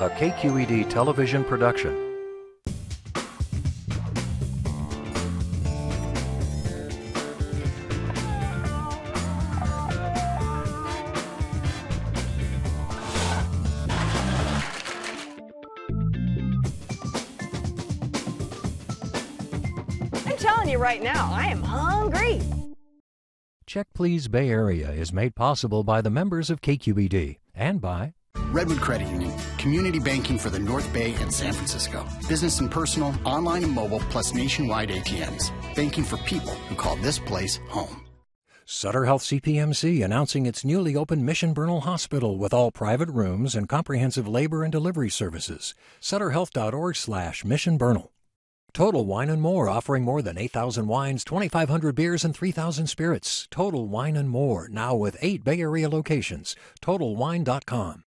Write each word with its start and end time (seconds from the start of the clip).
a 0.00 0.08
KQED 0.08 0.88
television 0.88 1.44
production. 1.44 1.94
I'm 20.24 20.36
telling 20.38 20.70
you 20.70 20.78
right 20.78 21.02
now, 21.02 21.30
I 21.30 21.48
am 21.48 21.62
hungry. 21.62 22.40
Check 23.66 23.88
Please 23.92 24.28
Bay 24.28 24.48
Area 24.48 24.90
is 24.90 25.12
made 25.12 25.34
possible 25.34 25.84
by 25.84 26.00
the 26.00 26.08
members 26.08 26.48
of 26.48 26.62
KQED 26.62 27.36
and 27.54 27.82
by 27.82 28.14
Redwood 28.52 28.80
Credit 28.80 29.08
Union, 29.08 29.32
community 29.58 29.98
banking 29.98 30.38
for 30.38 30.50
the 30.50 30.58
North 30.58 30.92
Bay 30.92 31.14
and 31.20 31.32
San 31.32 31.52
Francisco. 31.52 32.04
Business 32.28 32.60
and 32.60 32.70
personal, 32.70 33.14
online 33.24 33.64
and 33.64 33.72
mobile, 33.72 34.00
plus 34.10 34.34
nationwide 34.34 34.88
ATMs. 34.88 35.50
Banking 35.74 36.04
for 36.04 36.16
people 36.18 36.54
who 36.68 36.74
call 36.74 36.96
this 36.96 37.18
place 37.18 37.60
home. 37.68 38.04
Sutter 38.72 39.04
Health 39.04 39.22
CPMC 39.22 40.04
announcing 40.04 40.46
its 40.46 40.64
newly 40.64 40.94
opened 40.94 41.26
Mission 41.26 41.52
Bernal 41.52 41.80
Hospital 41.80 42.38
with 42.38 42.54
all 42.54 42.70
private 42.70 43.08
rooms 43.08 43.56
and 43.56 43.68
comprehensive 43.68 44.28
labor 44.28 44.62
and 44.62 44.70
delivery 44.70 45.10
services. 45.10 45.74
SutterHealth.org 46.00 46.94
slash 46.94 47.44
Mission 47.44 47.76
Bernal. 47.76 48.12
Total 48.72 49.04
Wine 49.04 49.28
and 49.28 49.42
More 49.42 49.68
offering 49.68 50.04
more 50.04 50.22
than 50.22 50.38
8,000 50.38 50.86
wines, 50.86 51.24
2,500 51.24 51.94
beers, 51.94 52.24
and 52.24 52.34
3,000 52.34 52.86
spirits. 52.86 53.48
Total 53.50 53.86
Wine 53.88 54.16
and 54.16 54.30
More 54.30 54.68
now 54.68 54.94
with 54.94 55.16
eight 55.20 55.42
Bay 55.42 55.60
Area 55.60 55.88
locations. 55.88 56.54
TotalWine.com. 56.80 58.04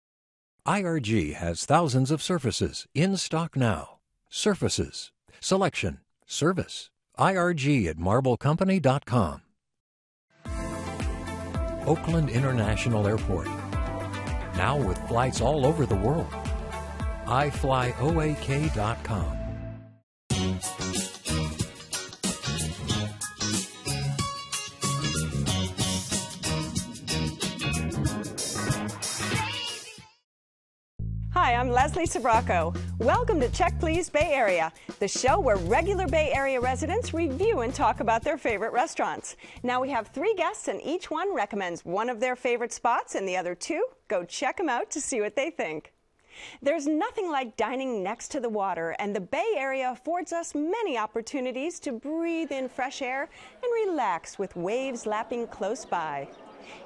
IRG 0.66 1.34
has 1.36 1.66
thousands 1.66 2.12
of 2.12 2.22
surfaces 2.22 2.86
in 2.94 3.17
stock 3.17 3.55
now. 3.55 3.98
Surfaces, 4.30 5.12
selection, 5.40 6.00
service. 6.25 6.92
IRG 7.17 7.88
at 7.88 7.97
MarbleCompany.com. 7.97 9.42
Oakland 11.86 12.30
International 12.30 13.08
Airport. 13.08 13.48
Now 14.56 14.78
with 14.78 14.98
flights 15.08 15.42
all 15.42 15.66
over 15.66 15.86
the 15.86 15.95
world. 15.95 16.31
iFlyOAK.com. 17.26 18.20
I'm 31.59 31.69
Leslie 31.69 32.05
Sbrocco. 32.05 32.73
Welcome 32.99 33.41
to 33.41 33.49
Check 33.49 33.77
Please 33.81 34.09
Bay 34.09 34.31
Area, 34.31 34.71
the 34.99 35.09
show 35.09 35.41
where 35.41 35.57
regular 35.57 36.07
Bay 36.07 36.31
Area 36.33 36.57
residents 36.57 37.13
review 37.13 37.59
and 37.59 37.75
talk 37.75 37.99
about 37.99 38.23
their 38.23 38.38
favorite 38.38 38.71
restaurants. 38.71 39.35
Now 39.61 39.81
we 39.81 39.89
have 39.89 40.07
three 40.07 40.33
guests, 40.35 40.69
and 40.69 40.81
each 40.81 41.11
one 41.11 41.35
recommends 41.35 41.83
one 41.83 42.07
of 42.07 42.21
their 42.21 42.37
favorite 42.37 42.71
spots, 42.71 43.15
and 43.15 43.27
the 43.27 43.35
other 43.35 43.55
two 43.55 43.83
go 44.07 44.23
check 44.23 44.55
them 44.55 44.69
out 44.69 44.89
to 44.91 45.02
see 45.02 45.19
what 45.19 45.35
they 45.35 45.49
think. 45.49 45.91
There's 46.61 46.87
nothing 46.87 47.30
like 47.30 47.57
dining 47.57 48.02
next 48.02 48.30
to 48.30 48.39
the 48.39 48.47
water, 48.47 48.95
and 48.97 49.13
the 49.13 49.19
Bay 49.19 49.55
Area 49.57 49.91
affords 49.91 50.31
us 50.31 50.55
many 50.55 50.97
opportunities 50.97 51.77
to 51.81 51.91
breathe 51.91 52.53
in 52.53 52.69
fresh 52.69 53.02
air 53.02 53.23
and 53.23 53.87
relax 53.89 54.39
with 54.39 54.55
waves 54.55 55.05
lapping 55.05 55.45
close 55.47 55.83
by. 55.83 56.30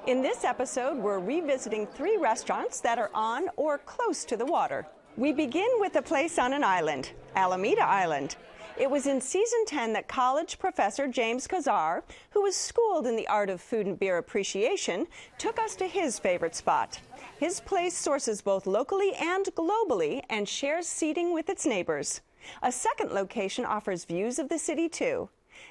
In 0.06 0.22
this 0.22 0.44
episode, 0.44 0.96
we're 0.96 1.18
revisiting 1.18 1.86
three 1.86 2.16
restaurants 2.16 2.80
that 2.80 2.98
are 2.98 3.10
on 3.14 3.48
or 3.56 3.78
close 3.78 4.24
to 4.26 4.36
the 4.36 4.44
water. 4.44 4.86
We 5.16 5.32
begin 5.32 5.68
with 5.78 5.96
a 5.96 6.02
place 6.02 6.38
on 6.38 6.52
an 6.52 6.64
island, 6.64 7.10
Alameda 7.36 7.84
Island. 7.84 8.36
It 8.76 8.90
was 8.90 9.06
in 9.06 9.20
season 9.20 9.64
10 9.66 9.92
that 9.92 10.08
college 10.08 10.58
professor 10.58 11.06
James 11.06 11.46
Kazar, 11.46 12.02
who 12.30 12.42
was 12.42 12.56
schooled 12.56 13.06
in 13.06 13.14
the 13.14 13.28
art 13.28 13.48
of 13.48 13.60
food 13.60 13.86
and 13.86 13.98
beer 13.98 14.18
appreciation, 14.18 15.06
took 15.38 15.60
us 15.60 15.76
to 15.76 15.86
his 15.86 16.18
favorite 16.18 16.56
spot. 16.56 17.00
His 17.38 17.60
place 17.60 17.96
sources 17.96 18.42
both 18.42 18.66
locally 18.66 19.12
and 19.14 19.46
globally 19.54 20.22
and 20.28 20.48
shares 20.48 20.88
seating 20.88 21.32
with 21.32 21.48
its 21.48 21.64
neighbors. 21.64 22.20
A 22.62 22.72
second 22.72 23.12
location 23.12 23.64
offers 23.64 24.04
views 24.04 24.40
of 24.40 24.48
the 24.48 24.58
city 24.58 24.88
too. 24.88 25.28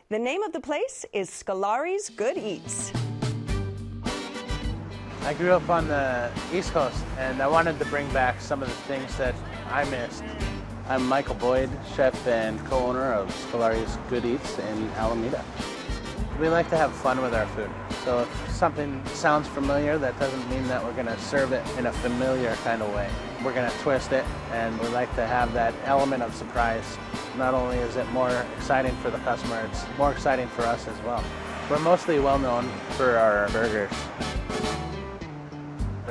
The 0.10 0.20
name 0.20 0.42
of 0.42 0.54
the 0.54 0.62
place 0.62 1.06
is 1.12 1.30
Scolari's 1.30 2.10
Good 2.10 2.38
Eats. 2.38 2.94
I 5.26 5.34
grew 5.34 5.54
up 5.54 5.70
on 5.70 5.88
the 5.88 6.30
East 6.54 6.74
Coast 6.74 7.02
and 7.18 7.42
I 7.42 7.48
wanted 7.48 7.80
to 7.80 7.86
bring 7.86 8.12
back 8.12 8.42
some 8.42 8.62
of 8.62 8.68
the 8.68 8.76
things 8.76 9.16
that 9.16 9.34
I 9.72 9.86
missed. 9.86 10.22
I'm 10.90 11.08
Michael 11.08 11.36
Boyd, 11.36 11.70
chef 11.96 12.28
and 12.28 12.60
co-owner 12.66 13.14
of 13.14 13.30
Scolari's 13.30 13.98
Good 14.10 14.26
Eats 14.26 14.60
in 14.60 14.90
Alameda. 14.92 15.42
We 16.42 16.50
like 16.50 16.70
to 16.72 16.78
have 16.78 16.94
fun 16.94 17.22
with 17.22 17.34
our 17.34 17.48
food. 17.48 17.70
So 18.04 18.20
if 18.20 18.50
something 18.52 19.02
sounds 19.14 19.48
familiar, 19.48 19.98
that 19.98 20.20
doesn't 20.20 20.50
mean 20.50 20.68
that 20.68 20.84
we're 20.84 20.92
going 20.92 21.06
to 21.06 21.20
serve 21.22 21.54
it 21.54 21.66
in 21.78 21.86
a 21.86 21.94
familiar 21.94 22.54
kind 22.58 22.82
of 22.82 22.94
way. 22.94 23.10
We're 23.46 23.54
going 23.54 23.72
to 23.72 23.78
twist 23.78 24.12
it 24.12 24.26
and 24.52 24.78
we 24.82 24.90
like 24.90 25.16
to 25.16 25.26
have 25.26 25.54
that 25.54 25.74
element 25.86 26.22
of 26.22 26.36
surprise. 26.36 26.98
Not 27.38 27.54
only 27.54 27.78
is 27.78 27.96
it 27.96 28.10
more 28.10 28.46
exciting 28.58 28.96
for 28.98 29.10
the 29.10 29.20
customer, 29.20 29.66
it's 29.72 29.86
more 29.98 30.12
exciting 30.12 30.50
for 30.50 30.64
us 30.64 30.86
as 30.90 31.02
well. 31.04 31.24
We're 31.70 31.80
mostly 31.80 32.20
well 32.20 32.40
known 32.40 32.70
for 32.98 33.18
our 33.18 33.48
burgers. 33.52 33.94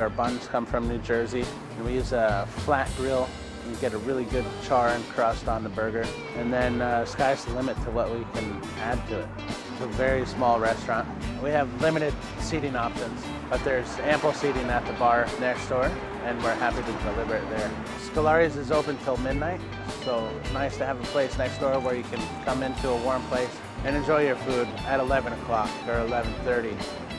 Our 0.03 0.09
buns 0.09 0.47
come 0.47 0.65
from 0.65 0.89
New 0.89 0.97
Jersey. 0.97 1.45
And 1.77 1.85
we 1.85 1.93
use 1.93 2.11
a 2.11 2.45
flat 2.65 2.91
grill. 2.97 3.29
You 3.69 3.75
get 3.77 3.93
a 3.93 3.97
really 3.99 4.25
good 4.25 4.43
char 4.61 4.89
and 4.89 5.01
crust 5.11 5.47
on 5.47 5.63
the 5.63 5.69
burger. 5.69 6.05
And 6.35 6.51
then 6.51 6.81
uh, 6.81 7.05
sky's 7.05 7.45
the 7.45 7.53
limit 7.53 7.77
to 7.85 7.91
what 7.91 8.11
we 8.11 8.25
can 8.33 8.61
add 8.81 8.99
to 9.07 9.21
it. 9.21 9.27
It's 9.47 9.81
a 9.81 9.87
very 9.87 10.25
small 10.25 10.59
restaurant. 10.59 11.07
We 11.41 11.51
have 11.51 11.81
limited 11.81 12.13
seating 12.39 12.75
options, 12.75 13.23
but 13.49 13.63
there's 13.63 13.87
ample 13.99 14.33
seating 14.33 14.65
at 14.65 14.85
the 14.85 14.91
bar 14.93 15.25
next 15.39 15.69
door, 15.69 15.89
and 16.25 16.37
we're 16.43 16.53
happy 16.55 16.81
to 16.81 17.03
deliver 17.09 17.37
it 17.37 17.49
there. 17.49 17.71
Scolari's 17.99 18.57
is 18.57 18.71
open 18.71 18.97
till 19.05 19.15
midnight, 19.17 19.61
so 20.03 20.29
it's 20.41 20.51
nice 20.51 20.75
to 20.79 20.85
have 20.85 20.99
a 20.99 21.05
place 21.05 21.37
next 21.37 21.59
door 21.59 21.79
where 21.79 21.95
you 21.95 22.03
can 22.03 22.19
come 22.43 22.61
into 22.61 22.89
a 22.89 23.03
warm 23.03 23.23
place 23.27 23.55
and 23.85 23.95
enjoy 23.95 24.25
your 24.25 24.35
food 24.35 24.67
at 24.85 24.99
11 24.99 25.31
o'clock 25.31 25.69
or 25.87 25.93
11.30. 25.93 27.12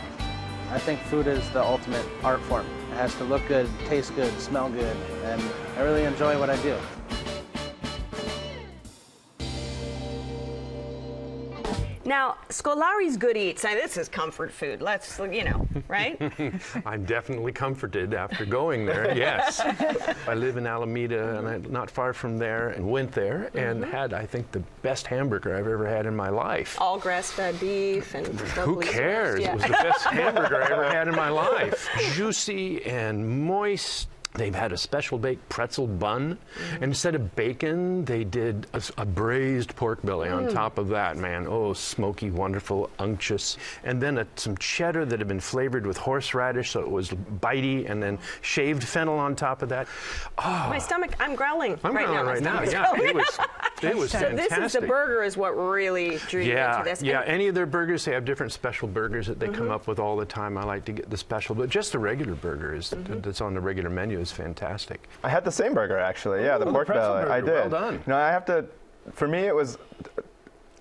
I 0.74 0.78
think 0.78 0.98
food 1.02 1.28
is 1.28 1.48
the 1.50 1.62
ultimate 1.62 2.04
art 2.24 2.40
form. 2.42 2.66
It 2.90 2.96
has 2.96 3.14
to 3.18 3.24
look 3.24 3.46
good, 3.46 3.70
taste 3.86 4.12
good, 4.16 4.36
smell 4.40 4.68
good, 4.68 4.96
and 5.22 5.40
I 5.76 5.82
really 5.82 6.02
enjoy 6.02 6.36
what 6.36 6.50
I 6.50 6.60
do. 6.62 6.76
Now, 12.04 12.36
Scolari's 12.50 13.16
Good 13.16 13.36
Eats. 13.36 13.64
Now, 13.64 13.74
this 13.74 13.96
is 13.96 14.08
comfort 14.08 14.52
food. 14.52 14.82
Let's, 14.82 15.18
you 15.18 15.44
know, 15.44 15.66
right? 15.88 16.20
I'm 16.86 17.04
definitely 17.04 17.52
comforted 17.52 18.12
after 18.12 18.44
going 18.44 18.84
there. 18.84 19.16
Yes, 19.16 19.60
I 20.28 20.34
live 20.34 20.56
in 20.56 20.66
Alameda, 20.66 21.38
and 21.38 21.48
I'm 21.48 21.72
not 21.72 21.90
far 21.90 22.12
from 22.12 22.36
there, 22.36 22.70
and 22.70 22.90
went 22.90 23.12
there 23.12 23.50
and 23.54 23.82
mm-hmm. 23.82 23.90
had, 23.90 24.12
I 24.12 24.26
think, 24.26 24.50
the 24.52 24.62
best 24.82 25.06
hamburger 25.06 25.56
I've 25.56 25.66
ever 25.66 25.86
had 25.86 26.06
in 26.06 26.14
my 26.14 26.28
life. 26.28 26.80
All 26.80 26.98
grass-fed 26.98 27.58
beef 27.58 28.14
and 28.14 28.26
Who 28.26 28.80
cares? 28.80 29.40
yeah. 29.40 29.52
It 29.52 29.54
was 29.54 29.62
the 29.62 29.70
best 29.70 30.04
hamburger 30.06 30.62
I 30.62 30.70
ever 30.70 30.88
had 30.88 31.08
in 31.08 31.14
my 31.14 31.30
life. 31.30 31.88
Juicy 32.14 32.84
and 32.84 33.46
moist. 33.46 34.08
They've 34.34 34.54
had 34.54 34.72
a 34.72 34.76
special 34.76 35.16
baked 35.16 35.48
pretzel 35.48 35.86
bun. 35.86 36.36
And 36.74 36.82
instead 36.82 37.14
of 37.14 37.36
bacon, 37.36 38.04
they 38.04 38.24
did 38.24 38.66
a 38.98 39.06
braised 39.06 39.76
pork 39.76 40.02
belly 40.02 40.28
on 40.28 40.48
top 40.52 40.76
of 40.76 40.88
that, 40.88 41.16
man. 41.16 41.46
Oh, 41.48 41.72
smoky, 41.72 42.32
wonderful, 42.32 42.90
unctuous. 42.98 43.56
And 43.84 44.02
then 44.02 44.18
a, 44.18 44.26
some 44.34 44.56
cheddar 44.56 45.04
that 45.06 45.20
had 45.20 45.28
been 45.28 45.38
flavored 45.38 45.86
with 45.86 45.96
horseradish, 45.98 46.70
so 46.72 46.80
it 46.80 46.90
was 46.90 47.10
bitey, 47.10 47.88
and 47.88 48.02
then 48.02 48.18
shaved 48.42 48.82
fennel 48.82 49.16
on 49.18 49.36
top 49.36 49.62
of 49.62 49.68
that. 49.68 49.86
Oh, 50.38 50.66
My 50.68 50.78
stomach, 50.78 51.12
I'm 51.20 51.36
growling 51.36 51.78
I'm 51.84 51.94
right 51.94 52.06
growling 52.06 52.42
now. 52.42 52.54
Right 52.58 52.64
now. 52.66 52.70
Yeah, 52.72 52.90
growling. 52.90 53.08
it 53.10 53.14
was, 53.14 53.38
it 53.82 53.96
was 53.96 54.10
So 54.10 54.18
fantastic. 54.18 54.58
this 54.62 54.74
is 54.74 54.80
the 54.80 54.86
burger 54.88 55.22
is 55.22 55.36
what 55.36 55.50
really 55.56 56.18
drew 56.28 56.42
you 56.42 56.54
Yeah, 56.54 56.78
into 56.80 56.90
this. 56.90 57.02
yeah. 57.02 57.20
And 57.20 57.30
Any 57.34 57.46
of 57.46 57.54
their 57.54 57.66
burgers, 57.66 58.04
they 58.04 58.12
have 58.14 58.24
different 58.24 58.50
special 58.52 58.88
burgers 58.88 59.28
that 59.28 59.38
they 59.38 59.46
come 59.46 59.54
Mm-hmm. 59.66 59.70
up 59.72 59.86
with 59.86 60.00
all 60.00 60.16
the 60.16 60.24
time. 60.26 60.58
I 60.58 60.64
like 60.64 60.84
to 60.86 60.92
get 60.92 61.08
the 61.08 61.16
special, 61.16 61.54
but 61.54 61.68
just 61.68 61.92
the 61.92 62.00
regular 62.00 62.34
burger 62.34 62.74
is 62.74 62.90
Mm-hmm. 62.90 63.20
that's 63.20 63.40
on 63.40 63.54
the 63.54 63.60
regular 63.60 63.90
menu 63.90 64.23
is 64.24 64.32
fantastic. 64.32 65.08
I 65.22 65.28
had 65.28 65.44
the 65.44 65.52
same 65.52 65.74
burger 65.74 65.98
actually. 65.98 66.42
Yeah, 66.42 66.58
the 66.58 66.64
Oh, 66.64 66.68
the 66.68 66.72
pork 66.72 66.86
pretzel 66.86 67.14
belly. 67.14 67.30
I 67.30 67.40
did. 67.40 67.48
Well 67.48 67.68
done. 67.70 67.94
You 67.94 68.00
know, 68.08 68.16
I 68.16 68.30
have 68.30 68.44
to. 68.46 68.64
For 69.12 69.28
me, 69.28 69.40
it 69.40 69.54
was 69.54 69.78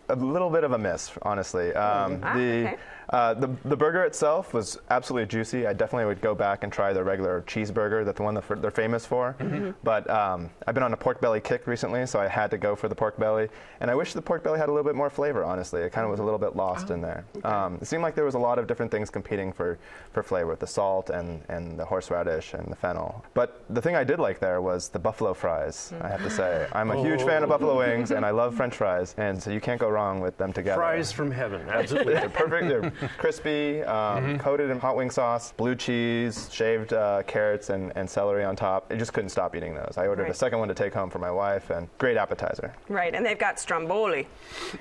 a 0.10 0.16
little 0.16 0.50
bit 0.50 0.64
of 0.64 0.72
a 0.72 0.78
miss, 0.78 1.12
honestly. 1.22 1.74
Um, 1.74 2.20
Ah, 2.24 2.34
the 2.34 2.68
okay. 2.68 2.78
Uh, 3.10 3.34
the, 3.34 3.50
the 3.66 3.76
burger 3.76 4.04
itself 4.04 4.54
was 4.54 4.80
absolutely 4.90 5.28
juicy. 5.28 5.68
I 5.68 5.74
definitely 5.74 6.06
would 6.06 6.22
go 6.22 6.34
back 6.34 6.64
and 6.64 6.72
try 6.72 6.94
the 6.94 7.04
regular 7.04 7.44
cheeseburger, 7.48 8.06
that 8.06 8.16
the 8.16 8.24
one 8.24 8.34
that 8.36 8.62
they're 8.62 8.72
famous 8.72 9.06
for. 9.06 9.36
Mm-hmm. 9.40 9.72
But 9.84 10.10
um, 10.10 10.50
I've 10.68 10.74
been 10.74 10.84
on 10.84 10.94
a 10.94 10.98
pork 10.98 11.22
belly 11.22 11.42
kick 11.42 11.68
recently, 11.68 12.06
so 12.06 12.20
I 12.20 12.28
had 12.28 12.52
to 12.52 12.58
go 12.58 12.76
for 12.76 12.88
the 12.88 12.96
pork 12.96 13.18
belly. 13.18 13.50
And 13.82 13.92
I 13.92 13.96
wish 13.96 14.14
the 14.14 14.22
pork 14.22 14.44
belly 14.44 14.60
had 14.60 14.70
a 14.70 14.72
little 14.72 14.90
bit 14.90 14.96
more 14.96 15.10
flavor, 15.10 15.44
honestly. 15.44 15.82
It 15.82 15.92
kind 15.92 16.06
of 16.06 16.12
was 16.12 16.20
a 16.20 16.24
little 16.24 16.40
bit 16.40 16.56
lost 16.56 16.88
oh, 16.90 16.94
in 16.94 17.02
there. 17.02 17.26
Okay. 17.38 17.48
Um, 17.48 17.78
it 17.82 17.86
seemed 17.86 18.04
like 18.04 18.16
there 18.16 18.26
was 18.26 18.36
a 18.36 18.40
lot 18.40 18.60
of 18.60 18.68
different 18.68 18.92
things 18.92 19.10
competing 19.10 19.52
for, 19.52 19.78
for 20.12 20.24
flavor 20.24 20.50
with 20.50 20.60
the 20.60 20.68
salt 20.68 21.10
and, 21.10 21.44
and 21.50 21.78
the 21.78 21.86
horseradish 21.86 22.54
and 22.54 22.68
the 22.72 22.76
fennel. 22.76 23.24
But 23.34 23.64
the 23.70 23.82
thing 23.82 23.96
I 23.96 24.04
did 24.04 24.20
like 24.20 24.40
there 24.40 24.62
was 24.62 24.90
the 24.90 25.00
buffalo 25.00 25.34
fries, 25.34 25.92
mm-hmm. 25.94 26.06
I 26.06 26.10
have 26.10 26.24
to 26.24 26.30
say. 26.30 26.68
I'm 26.72 26.92
a 26.92 27.02
huge 27.02 27.24
fan 27.24 27.44
of 27.44 27.50
buffalo 27.50 27.78
wings, 27.78 28.12
and 28.12 28.26
I 28.26 28.32
love 28.32 28.56
french 28.58 28.76
fries, 28.76 29.16
and 29.18 29.42
so 29.42 29.52
you 29.52 29.60
can't 29.60 29.80
go 29.80 29.90
wrong 29.90 30.22
with 30.22 30.38
them 30.38 30.54
together. 30.54 30.78
Fries 30.78 31.12
from 31.12 31.32
heaven, 31.32 31.68
absolutely. 31.70 32.14
they're 32.14 32.30
perfect. 32.30 32.68
They're 32.70 32.93
crispy, 33.18 33.84
um, 33.84 34.24
mm-hmm. 34.24 34.38
coated 34.38 34.70
in 34.70 34.80
hot 34.80 34.96
wing 34.96 35.10
sauce, 35.10 35.52
blue 35.54 35.76
cheese, 35.76 36.50
shaved 36.52 36.94
uh, 36.94 37.24
carrots, 37.24 37.70
and, 37.70 37.92
and 37.96 38.10
celery 38.10 38.44
on 38.44 38.56
top. 38.56 38.88
I 38.90 38.96
just 38.96 39.14
couldn't 39.14 39.30
stop 39.30 39.56
eating 39.56 39.76
those. 39.76 39.96
I 39.98 40.08
ordered 40.08 40.24
right. 40.24 40.32
a 40.32 40.36
second 40.36 40.60
one 40.60 40.68
to 40.68 40.74
take 40.74 40.94
home 40.94 41.10
for 41.10 41.20
my 41.20 41.32
wife, 41.32 41.70
and 41.70 41.88
great 41.98 42.18
appetizer. 42.18 42.74
Right, 42.90 43.14
and 43.14 43.26
they've 43.26 43.40
got 43.40 43.60
stromboli. 43.60 44.28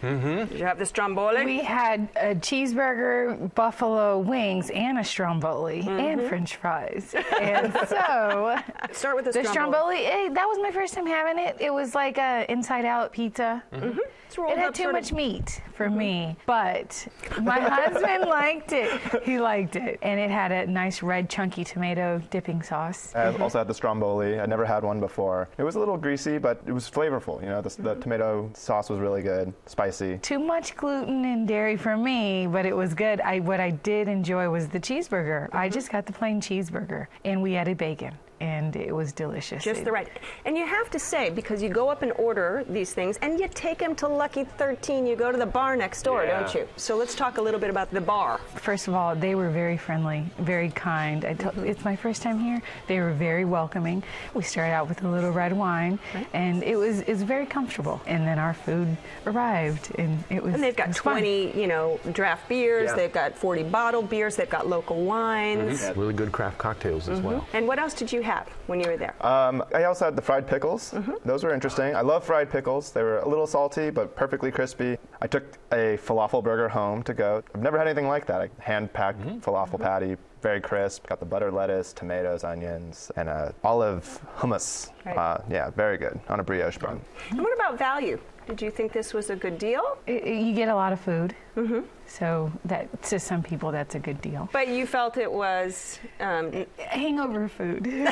Mm-hmm. 0.03 0.51
Did 0.51 0.59
you 0.59 0.65
have 0.65 0.79
the 0.79 0.87
stromboli? 0.87 1.45
We 1.45 1.61
had 1.61 2.09
a 2.17 2.35
cheeseburger, 2.35 3.55
buffalo 3.55 4.19
wings, 4.19 4.71
and 4.71 4.99
a 4.99 5.05
stromboli, 5.05 5.83
mm-hmm. 5.83 5.99
and 5.99 6.23
French 6.23 6.57
fries. 6.57 7.15
and 7.41 7.73
so, 7.89 8.59
start 8.93 9.17
with 9.17 9.25
the, 9.27 9.33
the 9.33 9.45
stromboli. 9.45 10.05
stromboli 10.05 10.07
eh, 10.07 10.29
that 10.33 10.47
was 10.47 10.59
my 10.63 10.71
first 10.71 10.95
time 10.95 11.07
having 11.07 11.39
it. 11.39 11.57
It 11.61 11.73
was 11.73 11.95
like 11.95 12.19
a 12.19 12.51
inside-out 12.51 13.13
pizza. 13.13 13.63
Mm-hmm 13.73 13.99
it 14.39 14.59
had 14.59 14.75
too 14.75 14.93
much 14.93 15.11
of... 15.11 15.17
meat 15.17 15.63
for 15.75 15.87
mm-hmm. 15.87 15.99
me, 15.99 16.37
but 16.47 17.09
my 17.41 17.61
husband 17.61 18.29
liked 18.29 18.73
it. 18.73 19.01
He 19.23 19.39
liked 19.39 19.77
it, 19.77 19.99
and 20.03 20.19
it 20.19 20.31
had 20.31 20.51
a 20.53 20.67
nice 20.67 21.03
red 21.03 21.31
chunky 21.31 21.65
tomato 21.65 22.21
dipping 22.31 22.63
sauce. 22.63 23.15
I 23.15 23.33
also 23.37 23.59
had 23.59 23.69
the 23.69 23.75
stromboli. 23.75 24.41
I 24.41 24.47
never 24.47 24.65
had 24.65 24.85
one 24.85 25.01
before. 25.01 25.49
It 25.59 25.63
was 25.63 25.77
a 25.77 25.79
little 25.79 25.97
greasy, 25.97 26.39
but 26.39 26.61
it 26.67 26.73
was 26.73 26.91
flavorful. 26.91 27.41
You 27.41 27.49
know, 27.49 27.63
the, 27.63 27.71
mm-hmm. 27.71 27.85
the 27.85 27.95
tomato 27.97 28.51
sauce 28.55 28.91
was 28.91 28.99
really 28.99 29.23
good, 29.23 29.53
spicy. 29.67 30.19
Too 30.19 30.39
much 30.39 30.77
gluten 30.77 31.25
and 31.25 31.47
dairy 31.47 31.77
for 31.77 31.97
me, 31.97 32.47
but 32.47 32.67
it 32.67 32.75
was 32.75 32.95
good. 32.95 33.21
I 33.21 33.41
what 33.41 33.61
I 33.61 33.71
did 33.71 34.09
enjoy 34.09 34.49
was 34.49 34.69
the 34.69 34.81
cheeseburger. 34.81 35.47
Mm-hmm. 35.47 35.57
I 35.57 35.69
just 35.69 35.91
got 35.91 36.07
the 36.07 36.13
plain 36.13 36.41
cheeseburger, 36.41 37.07
and 37.25 37.43
we 37.43 37.57
added 37.57 37.79
bacon 37.79 38.19
and 38.43 38.75
it 38.75 38.95
was 38.95 39.13
delicious. 39.13 39.63
Just 39.63 39.85
the 39.85 39.93
right. 39.93 40.09
And 40.45 40.57
you 40.57 40.67
have 40.67 40.91
to 40.91 40.99
say, 40.99 41.31
because 41.31 41.63
you 41.63 41.69
go 41.69 41.89
up 41.89 42.03
and 42.03 42.11
order 42.19 42.65
these 42.69 42.93
things, 42.93 43.17
and 43.23 43.39
you 43.39 43.47
take 43.49 43.79
them 43.79 43.95
to 43.97 44.09
Lucky 44.09 44.43
13, 44.43 45.07
you 45.07 45.15
go 45.15 45.31
to 45.31 45.39
the 45.39 45.47
bar 45.47 45.77
next 45.77 46.03
door, 46.03 46.25
yeah. 46.25 46.41
don't 46.41 46.53
you? 46.53 46.69
So 46.77 46.97
let's 46.97 47.15
talk 47.15 47.39
a 47.39 47.43
little 47.43 47.61
bit 47.61 47.71
about 47.71 47.93
the 47.93 48.01
bar. 48.01 48.41
First 48.57 48.89
of 48.89 48.95
all, 48.95 49.15
they 49.15 49.37
were 49.37 49.49
very 49.51 49.77
friendly, 49.77 50.27
very 50.41 50.71
kind. 50.71 51.25
I 51.25 51.35
mm-hmm. 51.35 51.65
It's 51.65 51.85
my 51.85 51.95
first 51.95 52.21
time 52.23 52.41
here. 52.41 52.61
They 52.89 52.99
were 52.99 53.13
very 53.13 53.45
welcoming. 53.45 54.03
We 54.35 54.43
started 54.43 54.73
out 54.73 54.89
with 54.89 55.05
a 55.05 55.09
little 55.09 55.31
red 55.31 55.53
wine, 55.53 56.01
right. 56.13 56.27
and 56.33 56.65
it 56.65 56.77
was 56.77 57.01
it's 57.03 57.23
very 57.23 57.47
comfortable. 57.47 58.01
And 58.07 58.27
then 58.27 58.41
our 58.41 58.55
food 58.55 58.97
arrived, 59.25 59.95
and 59.99 60.25
it 60.31 60.43
was. 60.43 60.55
And 60.55 60.63
they've 60.63 60.75
got 60.75 60.97
20, 60.97 61.53
fun. 61.53 61.61
you 61.61 61.69
know, 61.69 62.01
draft 62.11 62.49
beers. 62.49 62.91
Yeah. 62.91 62.97
They've 62.97 63.13
got 63.13 63.39
40 63.39 63.63
bottled 63.65 64.11
beers. 64.11 64.35
They've 64.35 64.51
got 64.51 64.67
local 64.67 65.05
wines. 65.05 65.83
Mm-hmm. 65.83 66.01
Really 66.01 66.15
good 66.15 66.33
craft 66.33 66.59
cocktails 66.59 67.09
as 67.09 67.19
mm-hmm. 67.19 67.29
well. 67.29 67.49
And 67.53 67.69
what 67.69 67.79
else 67.79 67.95
did 67.95 68.11
you 68.11 68.23
have? 68.23 68.32
Have 68.33 68.49
when 68.67 68.81
you 68.81 68.89
were 68.91 68.97
there? 68.97 69.15
Um, 69.25 69.63
I 69.75 69.85
also 69.85 70.07
had 70.07 70.17
the 70.17 70.23
fried 70.23 70.47
pickles. 70.47 70.93
Mm-hmm. 70.93 71.13
Those 71.25 71.45
were 71.45 71.53
interesting. 71.55 71.95
I 71.95 72.01
love 72.01 72.25
fried 72.25 72.51
pickles. 72.51 72.93
They 72.93 73.03
were 73.03 73.19
a 73.19 73.29
little 73.29 73.47
salty, 73.47 73.91
but 73.91 74.17
perfectly 74.17 74.51
crispy. 74.51 74.97
I 75.21 75.27
took 75.27 75.45
a 75.73 75.99
falafel 76.07 76.43
burger 76.43 76.69
home 76.69 77.03
to 77.05 77.15
go. 77.15 77.43
I've 77.55 77.63
never 77.63 77.79
had 77.79 77.87
anything 77.87 78.09
like 78.09 78.27
that. 78.27 78.41
A 78.43 78.63
hand 78.63 78.93
packed 78.93 79.21
mm-hmm. 79.21 79.39
falafel 79.39 79.73
mm-hmm. 79.73 79.83
patty, 79.83 80.17
very 80.41 80.61
crisp. 80.61 81.07
Got 81.07 81.21
the 81.21 81.27
butter 81.27 81.51
lettuce, 81.51 81.93
tomatoes, 81.93 82.45
onions, 82.45 83.11
and 83.17 83.29
a 83.29 83.55
olive 83.63 84.07
hummus. 84.37 84.91
Right. 85.05 85.17
Uh, 85.17 85.39
yeah, 85.51 85.71
very 85.71 85.99
good 85.99 86.19
on 86.29 86.41
a 86.41 86.45
brioche 86.45 86.79
bun. 86.79 87.01
And 87.31 87.41
what 87.41 87.55
about 87.55 87.79
value? 87.79 88.19
Did 88.47 88.61
you 88.61 88.71
think 88.71 88.93
this 88.93 89.15
was 89.15 89.31
a 89.31 89.37
good 89.37 89.59
deal? 89.59 89.99
You 90.07 90.53
get 90.55 90.69
a 90.69 90.75
lot 90.75 90.93
of 90.93 91.01
food. 91.01 91.35
Mm-hmm. 91.57 91.81
So 92.07 92.51
that 92.65 93.03
to 93.05 93.19
some 93.19 93.43
people 93.43 93.73
that's 93.73 93.95
a 93.95 93.99
good 93.99 94.21
deal. 94.21 94.49
But 94.53 94.69
you 94.69 94.87
felt 94.87 95.17
it 95.17 95.31
was 95.31 95.99
um, 96.21 96.67
hangover 96.79 97.49
food. 97.49 97.87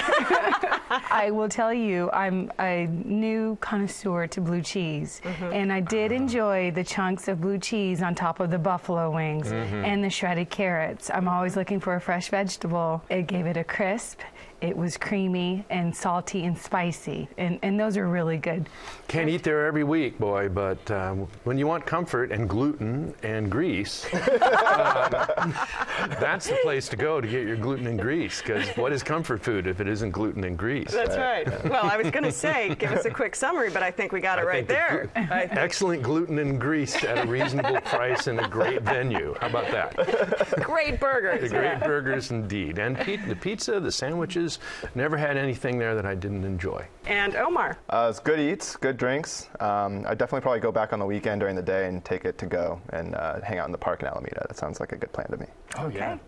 I 1.11 1.31
will 1.33 1.49
tell 1.49 1.73
you, 1.73 2.11
I'm 2.13 2.51
a 2.59 2.87
new 2.87 3.57
connoisseur 3.61 4.27
to 4.29 4.41
blue 4.41 4.63
cheese, 4.63 5.21
mm-hmm. 5.25 5.53
and 5.53 5.73
I 5.73 5.81
did 5.81 6.13
enjoy 6.13 6.71
the 6.71 6.85
chunks 6.85 7.29
of 7.29 7.41
blue 7.41 7.59
cheese 7.59 8.03
on 8.03 8.15
top 8.15 8.41
of 8.41 8.51
the 8.51 8.59
buffalo 8.59 9.11
wings 9.11 9.49
mm-hmm. 9.49 9.85
and 9.85 10.05
the 10.05 10.11
shredded 10.11 10.51
carrots. 10.51 11.11
I'm 11.11 11.29
always 11.29 11.57
looking 11.57 11.81
for 11.81 11.95
a 11.97 12.01
fresh 12.01 12.29
vegetable. 12.29 13.03
It 13.11 13.27
gave 13.27 13.47
it 13.47 13.57
a 13.57 13.65
crisp. 13.65 14.21
It 14.61 14.77
was 14.77 14.99
creamy 14.99 15.65
and 15.71 15.95
salty 15.95 16.45
and 16.45 16.57
spicy, 16.57 17.29
and, 17.39 17.59
and 17.63 17.81
those 17.81 17.97
are 17.97 18.07
really 18.07 18.37
good. 18.37 18.69
Can't 19.09 19.31
eat 19.31 19.43
there 19.43 19.67
every 19.67 19.85
week, 19.85 20.19
boy, 20.19 20.51
but 20.51 20.91
um, 20.91 21.27
when 21.45 21.57
you 21.57 21.67
want 21.67 21.87
comfort 21.87 22.31
and 22.31 22.47
gluten 22.47 23.15
and 23.23 23.51
grease, 23.51 24.05
um, 24.15 25.55
that's 26.21 26.49
the 26.49 26.59
place 26.63 26.89
to 26.91 26.97
go 26.97 27.23
to 27.23 27.27
get 27.27 27.47
your 27.47 27.57
gluten 27.57 27.87
and 27.87 27.99
grease, 27.99 28.43
because 28.43 28.69
what 28.77 28.93
is 28.93 29.03
comfort 29.03 29.43
food 29.43 29.67
if 29.67 29.81
it 29.81 29.89
isn't 29.89 30.11
gluten 30.11 30.45
and 30.45 30.59
grease? 30.59 30.93
That's 30.93 31.17
right. 31.17 31.49
Well, 31.65 31.85
I 31.85 31.97
was 31.97 32.11
going 32.11 32.25
to 32.25 32.33
say, 32.33 32.75
give 32.75 32.93
us 32.93 33.07
a 33.07 33.11
quick 33.11 33.35
summary, 33.35 33.71
but 33.71 33.83
I 33.83 33.91
think 33.91 34.13
we 34.13 34.21
got 34.21 34.39
it 34.39 34.43
I 34.43 34.45
right 34.45 34.69
there. 34.69 35.11
The 35.15 35.59
excellent 35.59 36.03
gluten 36.03 36.39
and 36.39 36.61
grease 36.61 37.03
at 37.05 37.25
a 37.25 37.29
reasonable 37.29 37.81
price 37.83 38.27
in 38.27 38.39
a 38.39 38.49
great 38.49 38.83
venue. 38.83 39.35
How 39.41 39.49
about 39.49 39.71
that? 39.71 40.61
Great 40.63 41.01
burgers. 41.01 41.41
The 41.43 41.49
great 41.49 41.65
yeah. 41.65 41.87
burgers 41.87 42.31
indeed. 42.31 42.79
And 42.79 42.97
the 42.97 43.37
pizza, 43.37 43.81
the 43.81 43.93
sandwiches, 43.93 44.50
never 44.95 45.17
had 45.17 45.37
anything 45.37 45.79
there 45.79 45.95
that 45.95 46.07
I 46.07 46.15
didn't 46.15 46.45
enjoy. 46.45 46.87
And 47.07 47.37
Omar? 47.37 47.79
Uh, 47.89 48.09
it's 48.11 48.21
good 48.21 48.41
eats, 48.41 48.77
good 48.77 48.97
drinks. 48.97 49.49
Um, 49.61 50.05
I 50.07 50.15
definitely 50.15 50.41
probably 50.41 50.61
go 50.61 50.73
back 50.73 50.93
on 50.93 50.99
the 50.99 51.07
weekend 51.07 51.41
during 51.41 51.57
the 51.57 51.63
day 51.63 51.87
and 51.87 52.05
take 52.05 52.25
it 52.25 52.39
to 52.39 52.47
go 52.47 52.81
and 52.91 53.15
uh, 53.15 53.41
hang 53.43 53.59
out 53.59 53.67
in 53.67 53.73
the 53.73 53.79
park 53.79 54.03
in 54.03 54.09
Alameda. 54.09 54.45
That 54.49 54.57
sounds 54.57 54.81
like 54.81 54.93
a 54.93 54.97
good 54.97 55.13
plan 55.13 55.29
to 55.29 55.37
me. 55.37 55.47
Oh, 55.79 55.87
okay. 55.87 55.99
yeah. 55.99 56.19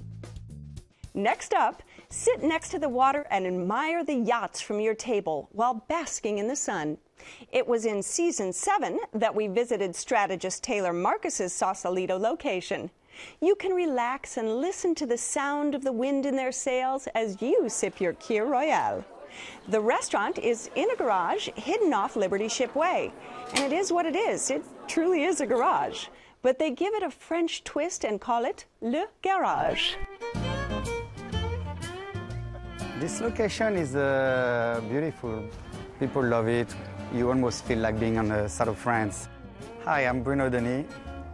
Next 1.16 1.54
up, 1.54 1.84
Sit 2.16 2.44
next 2.44 2.70
to 2.70 2.78
the 2.78 2.90
water 2.90 3.26
and 3.32 3.48
admire 3.48 4.04
the 4.04 4.14
yachts 4.14 4.62
from 4.62 4.80
your 4.80 4.94
table 4.94 5.50
while 5.52 5.84
basking 5.88 6.38
in 6.38 6.48
the 6.48 6.56
sun. 6.56 7.00
It 7.52 7.68
was 7.68 7.86
in 7.86 8.04
season 8.04 8.54
seven 8.54 9.00
that 9.14 9.34
we 9.34 9.48
visited 9.48 9.96
strategist 9.96 10.64
Taylor 10.64 10.94
Marcus's 10.94 11.54
Sausalito 11.54 12.20
location. 12.20 12.92
You 13.42 13.56
can 13.56 13.72
relax 13.72 14.38
and 14.38 14.62
listen 14.62 14.94
to 14.94 15.08
the 15.08 15.18
sound 15.18 15.74
of 15.74 15.84
the 15.84 15.92
wind 15.92 16.28
in 16.28 16.36
their 16.36 16.52
sails 16.52 17.08
as 17.16 17.42
you 17.42 17.68
sip 17.68 18.00
your 18.00 18.14
Kir 18.14 18.46
Royale. 18.46 19.04
The 19.70 19.82
restaurant 19.82 20.38
is 20.38 20.70
in 20.76 20.92
a 20.92 20.96
garage 20.96 21.50
hidden 21.56 21.96
off 21.96 22.16
Liberty 22.16 22.48
Ship 22.48 22.76
Way. 22.76 23.12
And 23.56 23.74
it 23.74 23.76
is 23.76 23.92
what 23.92 24.06
it 24.06 24.16
is. 24.16 24.52
It 24.52 24.64
truly 24.88 25.24
is 25.24 25.42
a 25.42 25.48
garage. 25.48 26.06
But 26.44 26.60
they 26.60 26.70
give 26.70 26.94
it 26.94 27.02
a 27.02 27.10
French 27.10 27.64
twist 27.64 28.06
and 28.06 28.22
call 28.22 28.46
it 28.46 28.66
Le 28.82 29.08
Garage. 29.24 29.96
This 33.04 33.20
location 33.20 33.76
is 33.76 33.98
uh, 33.98 34.80
beautiful. 34.88 35.44
People 36.00 36.24
love 36.24 36.48
it. 36.48 36.74
You 37.14 37.28
almost 37.28 37.66
feel 37.66 37.80
like 37.80 38.00
being 38.00 38.18
on 38.18 38.30
the 38.30 38.48
side 38.48 38.70
of 38.70 38.78
France. 38.78 39.28
Hi, 39.84 40.08
I'm 40.08 40.24
Bruno 40.24 40.50
Denis, 40.50 40.86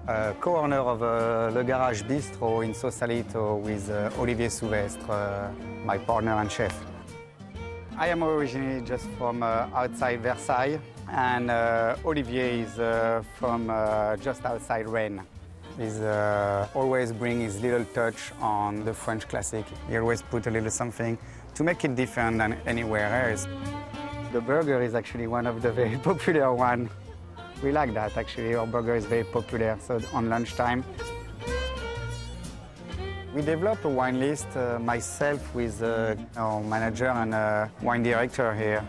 uh, 0.08 0.34
co-owner 0.42 0.80
of 0.80 1.04
uh, 1.04 1.52
Le 1.54 1.64
Garage 1.64 2.02
Bistro 2.02 2.66
in 2.66 2.74
Sausalito 2.74 3.58
with 3.58 3.88
uh, 3.92 4.10
Olivier 4.18 4.48
Souvestre, 4.50 5.12
uh, 5.12 5.52
my 5.86 6.00
partner 6.00 6.32
and 6.42 6.52
chef. 6.52 6.76
I 8.00 8.08
am 8.08 8.24
originally 8.24 8.82
just 8.82 9.06
from 9.20 9.44
uh, 9.44 9.68
outside 9.76 10.22
Versailles, 10.22 10.80
and 11.08 11.52
Olivier 12.04 12.62
is 12.62 12.74
from 13.36 13.68
just 14.20 14.44
outside 14.44 14.90
Rennes. 14.90 15.22
He's 15.78 16.02
always 16.74 17.12
bring 17.12 17.40
his 17.42 17.62
little 17.62 17.86
touch 17.94 18.32
on 18.42 18.84
the 18.84 18.94
French 18.94 19.28
classic. 19.28 19.66
He 19.88 19.98
always 19.98 20.24
put 20.24 20.48
a 20.48 20.50
little 20.50 20.72
something 20.72 21.16
to 21.56 21.63
make 21.63 21.84
it 21.84 21.96
different 21.96 22.38
than 22.38 22.58
anywhere 22.65 23.29
else. 23.29 23.48
The 24.32 24.41
burger 24.41 24.82
is 24.82 24.94
actually 24.96 25.27
one 25.27 25.48
of 25.48 25.62
the 25.62 25.72
very 25.72 25.98
popular 26.03 26.53
one. 26.53 26.89
we 27.63 27.72
like 27.72 27.94
that 27.94 28.15
actually. 28.18 28.56
Our 28.56 28.68
burger 28.68 28.96
is 28.96 29.06
very 29.06 29.24
popular, 29.24 29.77
so 29.82 30.00
on 30.13 30.29
lunchtime. 30.29 30.84
We 33.34 33.41
developed 33.41 33.86
a 33.86 33.89
wine 33.89 34.20
list 34.20 34.48
uh, 34.56 34.79
myself 34.79 35.53
with 35.53 35.84
uh, 35.84 36.15
our 36.36 36.63
manager 36.63 37.10
and 37.10 37.34
uh, 37.34 37.68
wine 37.82 38.01
director 38.01 38.56
here. 38.56 38.84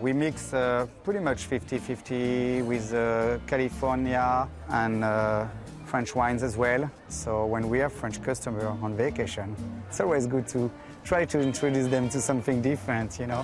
We 0.00 0.12
mix 0.12 0.54
uh, 0.54 0.86
pretty 1.02 1.20
much 1.20 1.48
50-50 1.48 2.64
with 2.64 2.94
uh, 2.94 3.38
California 3.46 4.48
and 4.68 5.04
uh, 5.04 5.46
French 5.84 6.14
wines 6.14 6.42
as 6.42 6.56
well. 6.56 6.90
So 7.08 7.46
when 7.46 7.68
we 7.68 7.78
have 7.78 7.92
French 7.92 8.22
customers 8.22 8.64
on 8.64 8.96
vacation, 8.96 9.54
it's 9.88 10.00
always 10.00 10.26
good 10.26 10.48
to 10.48 10.70
try 11.04 11.24
to 11.26 11.38
introduce 11.38 11.86
them 11.88 12.08
to 12.08 12.20
something 12.20 12.62
different, 12.62 13.18
you 13.20 13.26
know. 13.26 13.42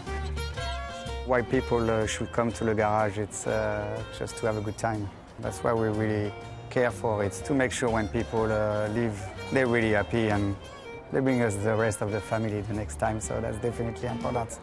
Why 1.27 1.43
people 1.43 1.89
uh, 1.91 2.07
should 2.07 2.33
come 2.33 2.51
to 2.53 2.65
the 2.65 2.75
garage, 2.75 3.19
it's 3.19 3.47
uh, 3.47 4.03
just 4.19 4.39
to 4.39 4.47
have 4.47 4.57
a 4.57 4.61
good 4.63 4.79
time. 4.79 5.09
That's 5.41 5.63
why 5.63 5.73
we 5.75 5.89
really 5.89 6.33
care 6.71 6.91
for 6.91 7.23
it, 7.25 7.33
to 7.33 7.55
make 7.55 7.73
sure 7.73 7.91
when 7.91 8.09
people 8.09 8.51
uh, 8.51 8.89
leave, 8.89 9.21
they're 9.53 9.67
really 9.67 9.93
happy 9.93 10.29
and 10.29 10.57
they 11.13 11.21
bring 11.21 11.43
us 11.43 11.57
the 11.57 11.75
rest 11.75 12.01
of 12.01 12.13
the 12.13 12.21
family 12.21 12.61
the 12.63 12.75
next 12.75 12.97
time, 12.97 13.21
so 13.21 13.41
that's 13.41 13.59
definitely 13.59 14.09
important. 14.09 14.59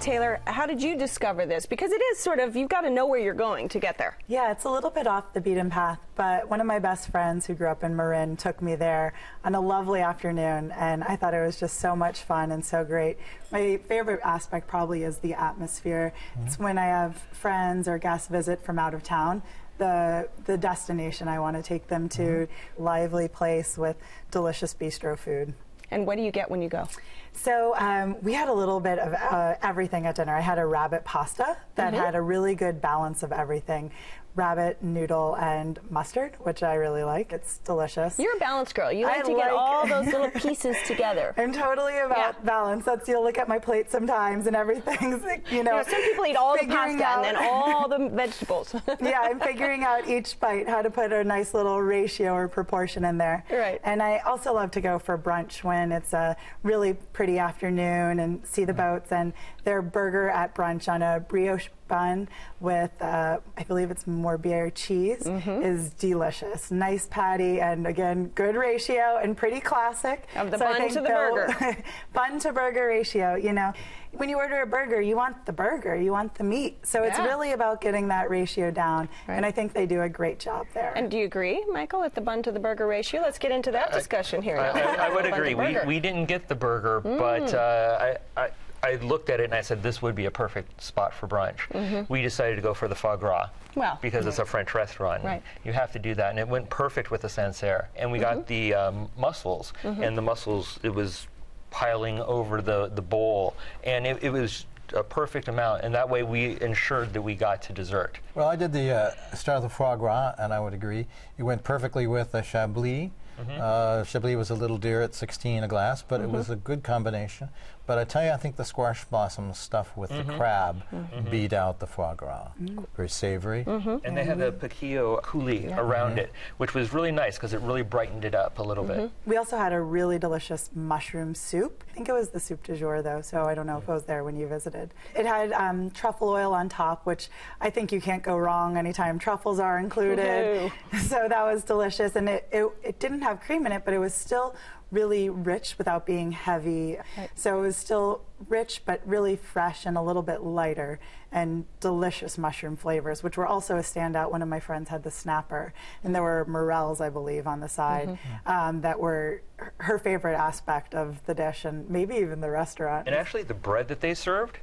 Taylor, 0.00 0.40
how 0.46 0.66
did 0.66 0.82
you 0.82 0.96
discover 0.96 1.46
this? 1.46 1.64
Because 1.64 1.90
it 1.90 2.00
is 2.12 2.18
sort 2.18 2.38
of, 2.38 2.56
you've 2.56 2.68
got 2.68 2.82
to 2.82 2.90
know 2.90 3.06
where 3.06 3.20
you're 3.20 3.32
going 3.32 3.68
to 3.70 3.78
get 3.78 3.96
there. 3.96 4.18
Yeah, 4.28 4.52
it's 4.52 4.64
a 4.64 4.70
little 4.70 4.90
bit 4.90 5.06
off 5.06 5.32
the 5.32 5.40
beaten 5.40 5.70
path, 5.70 5.98
but 6.14 6.50
one 6.50 6.60
of 6.60 6.66
my 6.66 6.78
best 6.78 7.10
friends 7.10 7.46
who 7.46 7.54
grew 7.54 7.68
up 7.68 7.82
in 7.82 7.96
Marin 7.96 8.36
took 8.36 8.60
me 8.60 8.74
there 8.74 9.14
on 9.44 9.54
a 9.54 9.60
lovely 9.60 10.00
afternoon, 10.00 10.72
and 10.72 11.02
I 11.04 11.16
thought 11.16 11.32
it 11.32 11.40
was 11.40 11.58
just 11.58 11.78
so 11.78 11.96
much 11.96 12.20
fun 12.20 12.52
and 12.52 12.64
so 12.64 12.84
great. 12.84 13.16
My 13.50 13.78
favorite 13.88 14.20
aspect 14.22 14.68
probably 14.68 15.04
is 15.04 15.18
the 15.18 15.34
atmosphere. 15.34 16.12
Mm-hmm. 16.34 16.46
It's 16.46 16.58
when 16.58 16.76
I 16.76 16.86
have 16.86 17.16
friends 17.32 17.88
or 17.88 17.96
guests 17.96 18.28
visit 18.28 18.62
from 18.62 18.78
out 18.78 18.92
of 18.92 19.02
town. 19.02 19.42
The, 19.78 20.28
the 20.44 20.56
destination 20.56 21.28
I 21.28 21.40
want 21.40 21.56
to 21.56 21.62
take 21.62 21.88
them 21.88 22.08
to, 22.10 22.22
mm-hmm. 22.22 22.82
lively 22.82 23.26
place 23.26 23.78
with 23.78 23.96
delicious 24.30 24.74
bistro 24.74 25.18
food. 25.18 25.54
And 25.90 26.06
what 26.06 26.16
do 26.16 26.22
you 26.22 26.30
get 26.30 26.50
when 26.50 26.62
you 26.62 26.68
go? 26.68 26.88
So 27.32 27.74
um, 27.76 28.16
we 28.22 28.32
had 28.32 28.48
a 28.48 28.52
little 28.52 28.80
bit 28.80 28.98
of 28.98 29.12
uh, 29.12 29.54
everything 29.62 30.06
at 30.06 30.16
dinner. 30.16 30.34
I 30.34 30.40
had 30.40 30.58
a 30.58 30.66
rabbit 30.66 31.04
pasta 31.04 31.56
that 31.74 31.92
had 31.92 32.14
a 32.14 32.20
really 32.20 32.54
good 32.54 32.80
balance 32.80 33.22
of 33.22 33.32
everything. 33.32 33.90
Rabbit, 34.36 34.82
noodle, 34.82 35.36
and 35.36 35.78
mustard, 35.90 36.34
which 36.40 36.62
I 36.62 36.74
really 36.74 37.04
like. 37.04 37.32
It's 37.32 37.58
delicious. 37.58 38.18
You're 38.18 38.36
a 38.36 38.40
balanced 38.40 38.74
girl. 38.74 38.90
You 38.92 39.06
I 39.06 39.16
like 39.16 39.24
to 39.24 39.30
get 39.30 39.36
like- 39.36 39.52
all 39.52 39.86
those 39.86 40.06
little 40.06 40.30
pieces 40.34 40.76
together. 40.86 41.34
I'm 41.36 41.52
totally 41.52 41.98
about 41.98 42.16
Yeah. 42.38 42.44
balance. 42.44 42.84
That's 42.84 43.08
you'll 43.08 43.22
look 43.22 43.38
at 43.38 43.48
my 43.48 43.58
plate 43.58 43.90
sometimes, 43.90 44.46
and 44.46 44.56
everything's 44.56 45.22
you 45.50 45.62
know. 45.62 45.74
You 45.74 45.78
know, 45.78 45.82
some 45.82 46.02
people 46.02 46.26
eat 46.26 46.36
all 46.36 46.56
the 46.58 46.66
pasta 46.66 47.06
and 47.06 47.24
then 47.24 47.36
all 47.36 47.88
the 47.94 48.08
vegetables. 48.08 48.74
yeah, 49.00 49.20
I'm 49.22 49.40
figuring 49.40 49.82
out 49.84 50.08
each 50.08 50.38
bite 50.40 50.68
how 50.68 50.82
to 50.82 50.90
put 50.90 51.12
a 51.12 51.24
nice 51.24 51.54
little 51.54 51.80
ratio 51.80 52.32
or 52.34 52.48
proportion 52.48 53.04
in 53.04 53.18
there. 53.18 53.44
Right. 53.50 53.80
And 53.84 54.02
I 54.02 54.18
also 54.18 54.52
love 54.52 54.70
to 54.72 54.80
go 54.80 54.98
for 54.98 55.16
brunch 55.16 55.62
when 55.64 55.92
it's 55.92 56.12
a 56.12 56.36
really 56.62 56.94
pretty 57.12 57.38
afternoon 57.38 58.18
and 58.18 58.46
see 58.46 58.64
the 58.64 58.72
mm. 58.72 58.76
boats. 58.78 59.12
And 59.12 59.32
their 59.64 59.80
burger 59.80 60.28
at 60.28 60.54
brunch 60.54 60.88
on 60.92 61.02
a 61.02 61.20
brioche 61.20 61.68
bun 61.88 62.28
with, 62.60 62.90
uh, 63.00 63.38
I 63.56 63.62
believe 63.64 63.90
it's 63.90 64.04
Morbier 64.04 64.70
cheese, 64.74 65.22
Mm-hmm. 65.24 65.62
is 65.62 65.90
delicious. 65.90 66.70
Nice 66.70 67.06
patty, 67.10 67.60
and 67.60 67.86
again, 67.86 68.26
good 68.34 68.56
ratio 68.56 69.18
and 69.22 69.36
pretty 69.36 69.60
classic. 69.60 70.26
Of 70.36 70.50
the 70.50 70.58
So 70.58 70.64
bun 70.64 70.88
to 70.88 70.94
the 70.94 71.00
they'll- 71.02 71.34
burger. 71.34 71.76
bun 72.12 72.38
to 72.40 72.52
burger 72.52 72.86
ratio. 72.86 73.34
You 73.34 73.52
know, 73.52 73.72
when 74.12 74.28
you 74.28 74.36
order 74.36 74.62
a 74.62 74.66
burger, 74.66 75.00
you 75.00 75.16
want 75.16 75.44
the 75.44 75.52
burger, 75.52 75.96
you 75.96 76.12
want 76.12 76.34
the 76.36 76.44
meat. 76.44 76.86
So 76.86 77.02
it's 77.02 77.18
really 77.18 77.52
about 77.52 77.80
getting 77.80 78.08
that 78.08 78.30
ratio 78.30 78.70
down, 78.70 79.08
Right. 79.26 79.34
and 79.36 79.44
I 79.44 79.50
think 79.50 79.72
they 79.72 79.86
do 79.86 80.02
a 80.02 80.08
great 80.08 80.38
job 80.38 80.66
there. 80.72 80.92
and 80.94 81.10
do 81.10 81.16
you 81.18 81.24
agree, 81.24 81.64
Michael, 81.72 82.00
with 82.00 82.14
the 82.14 82.20
bun 82.20 82.42
to 82.44 82.52
the 82.52 82.60
burger 82.60 82.86
ratio? 82.86 83.20
Let's 83.22 83.38
get 83.38 83.50
into 83.50 83.70
that 83.72 83.92
discussion 83.92 84.40
here. 84.40 84.56
I, 84.58 84.72
now. 84.72 84.88
I- 84.88 85.06
I 85.06 85.08
would 85.08 85.22
Bun 85.24 85.30
to 85.32 85.36
agree. 85.36 85.54
We, 85.54 85.64
burger. 85.74 85.84
we 85.86 86.00
didn't 86.00 86.26
get 86.26 86.48
the 86.48 86.54
burger, 86.54 87.00
Mm. 87.04 87.18
but 87.18 87.52
uh, 87.54 88.16
I, 88.36 88.48
I, 88.84 88.96
looked 88.96 89.30
at 89.30 89.40
it 89.40 89.44
and 89.44 89.54
I 89.54 89.60
said 89.62 89.82
this 89.82 90.02
would 90.02 90.14
be 90.14 90.26
a 90.26 90.30
perfect 90.30 90.80
spot 90.82 91.14
for 91.14 91.26
brunch. 91.26 92.08
We 92.08 92.22
decided 92.22 92.56
to 92.56 92.62
go 92.62 92.74
for 92.74 92.88
the 92.88 92.94
foie 92.94 93.16
gras. 93.16 93.46
Mm-hmm. 93.46 93.80
Well, 93.80 93.98
because 94.00 94.26
it's 94.26 94.38
a 94.38 94.44
French 94.44 94.74
restaurant. 94.74 95.24
Right. 95.24 95.42
You 95.64 95.72
have 95.72 95.90
to 95.92 95.98
do 95.98 96.14
that, 96.14 96.30
and 96.30 96.38
it 96.38 96.46
went 96.46 96.70
perfect 96.70 97.10
with 97.10 97.22
the 97.22 97.28
Sancerre. 97.28 97.88
And 97.96 98.12
we 98.12 98.18
Mm-hmm. 98.20 98.38
got 98.38 98.46
the 98.46 98.74
um, 98.74 99.08
mussels, 99.18 99.72
and 99.82 100.16
the 100.16 100.22
mussels, 100.22 100.78
it 100.84 100.90
was 100.94 101.26
piling 101.70 102.20
over 102.20 102.62
the, 102.62 102.90
the 102.94 103.02
bowl, 103.02 103.56
and 103.82 104.06
it, 104.06 104.22
it 104.22 104.30
was 104.30 104.66
a 104.94 105.02
perfect 105.02 105.48
amount, 105.48 105.82
and 105.82 105.92
that 105.94 106.08
way 106.08 106.22
we 106.22 106.60
ensured 106.60 107.12
that 107.14 107.22
we 107.22 107.34
got 107.34 107.60
to 107.62 107.72
dessert. 107.72 108.18
Well, 108.34 108.48
I 108.48 108.56
did 108.56 108.72
the 108.72 108.90
uh, 108.90 109.10
start 109.36 109.58
of 109.58 109.62
the 109.62 109.68
foie 109.68 109.94
gras, 109.94 110.34
and 110.38 110.52
I 110.52 110.58
would 110.58 110.74
agree. 110.74 111.06
It 111.38 111.44
went 111.44 111.62
perfectly 111.62 112.08
with 112.08 112.32
the 112.32 112.42
Chablis. 112.42 113.10
Mm-hmm. 113.38 113.60
Uh, 113.60 114.04
Chablis 114.04 114.36
was 114.36 114.50
a 114.50 114.54
little 114.54 114.78
dear 114.78 115.02
at 115.02 115.14
16 115.14 115.62
a 115.62 115.68
glass, 115.68 116.02
but 116.02 116.20
it 116.20 116.24
mm-hmm. 116.24 116.36
was 116.36 116.50
a 116.50 116.56
good 116.56 116.82
combination. 116.82 117.48
But 117.86 117.98
I 117.98 118.04
tell 118.04 118.24
you, 118.24 118.30
I 118.30 118.38
think 118.38 118.56
the 118.56 118.64
squash 118.64 119.04
blossom 119.04 119.52
stuff 119.52 119.94
with 119.94 120.08
the 120.08 120.22
mm-hmm. 120.22 120.36
crab 120.36 120.82
beat 121.30 121.52
out 121.52 121.80
the 121.80 121.86
foie 121.86 122.14
gras. 122.14 122.48
Very 122.96 123.10
savory. 123.10 123.64
And 123.66 124.16
they 124.16 124.24
had 124.24 124.38
the 124.38 124.52
piquillo 124.52 125.20
coulis 125.22 125.76
around 125.76 126.18
it, 126.18 126.32
which 126.56 126.72
was 126.72 126.94
really 126.94 127.12
nice 127.12 127.36
because 127.36 127.52
it 127.52 127.60
really 127.60 127.82
brightened 127.82 128.24
it 128.24 128.34
up 128.34 128.58
a 128.58 128.62
little 128.62 128.84
bit. 128.84 129.10
we 129.26 129.36
also 129.36 129.58
had 129.58 129.72
a 129.74 129.80
really 129.80 130.18
delicious 130.18 130.70
mushroom 130.74 131.34
soup. 131.34 131.84
I 131.90 131.92
think 131.92 132.08
it 132.08 132.12
was 132.12 132.30
the 132.30 132.40
soup 132.40 132.62
du 132.62 132.74
jour, 132.74 133.02
though, 133.02 133.20
so 133.20 133.44
I 133.44 133.54
don't 133.54 133.66
know 133.66 133.78
if 133.78 133.84
it 133.84 133.92
was 133.92 134.04
there 134.04 134.24
when 134.24 134.36
you 134.36 134.46
visited. 134.46 134.94
It 135.14 135.26
had 135.26 135.52
um, 135.52 135.90
truffle 135.90 136.30
oil 136.30 136.54
on 136.54 136.70
top, 136.70 137.04
which 137.04 137.28
I 137.60 137.68
think 137.68 137.92
you 137.92 138.00
can't 138.00 138.22
go 138.24 138.36
wrong 138.36 138.76
anytime 138.76 139.18
truffles 139.18 139.60
are 139.60 139.78
included. 139.78 140.72
so 141.02 141.28
that 141.28 141.42
was 141.44 141.62
delicious, 141.62 142.16
and 142.16 142.28
it, 142.28 142.48
it, 142.50 142.66
it 142.82 142.98
didn't 142.98 143.20
have 143.22 143.40
cream 143.40 143.66
in 143.66 143.72
it, 143.72 143.84
but 143.84 143.94
it 143.94 143.98
was 143.98 144.14
still 144.14 144.56
really 144.90 145.28
rich 145.28 145.76
without 145.76 146.06
being 146.06 146.30
heavy. 146.32 146.98
So 147.34 147.58
it 147.58 147.62
was 147.62 147.76
still 147.76 148.22
rich, 148.48 148.82
but 148.84 149.00
really 149.04 149.34
fresh 149.36 149.86
and 149.86 149.96
a 149.96 150.02
little 150.02 150.22
bit 150.22 150.42
lighter, 150.42 151.00
and 151.32 151.64
delicious 151.80 152.38
mushroom 152.38 152.76
flavors, 152.76 153.22
which 153.22 153.36
were 153.36 153.46
also 153.46 153.76
a 153.76 153.80
standout. 153.80 154.30
One 154.30 154.40
of 154.40 154.48
my 154.48 154.60
friends 154.60 154.88
had 154.90 155.02
the 155.02 155.10
snapper, 155.10 155.74
and 156.04 156.14
there 156.14 156.22
were 156.22 156.44
morels, 156.44 157.00
I 157.00 157.10
believe, 157.10 157.46
on 157.46 157.58
the 157.60 157.68
side 157.68 158.18
um, 158.46 158.82
that 158.82 159.00
were 159.00 159.42
her- 159.56 159.72
her 159.78 159.98
favorite 159.98 160.36
aspect 160.36 160.94
of 160.94 161.24
the 161.26 161.34
dish, 161.34 161.64
and 161.64 161.90
maybe 161.90 162.14
even 162.16 162.40
the 162.40 162.50
restaurant. 162.50 163.06
And 163.08 163.16
actually, 163.16 163.42
the 163.42 163.54
bread 163.54 163.88
that 163.88 164.00
they 164.00 164.14
served, 164.14 164.58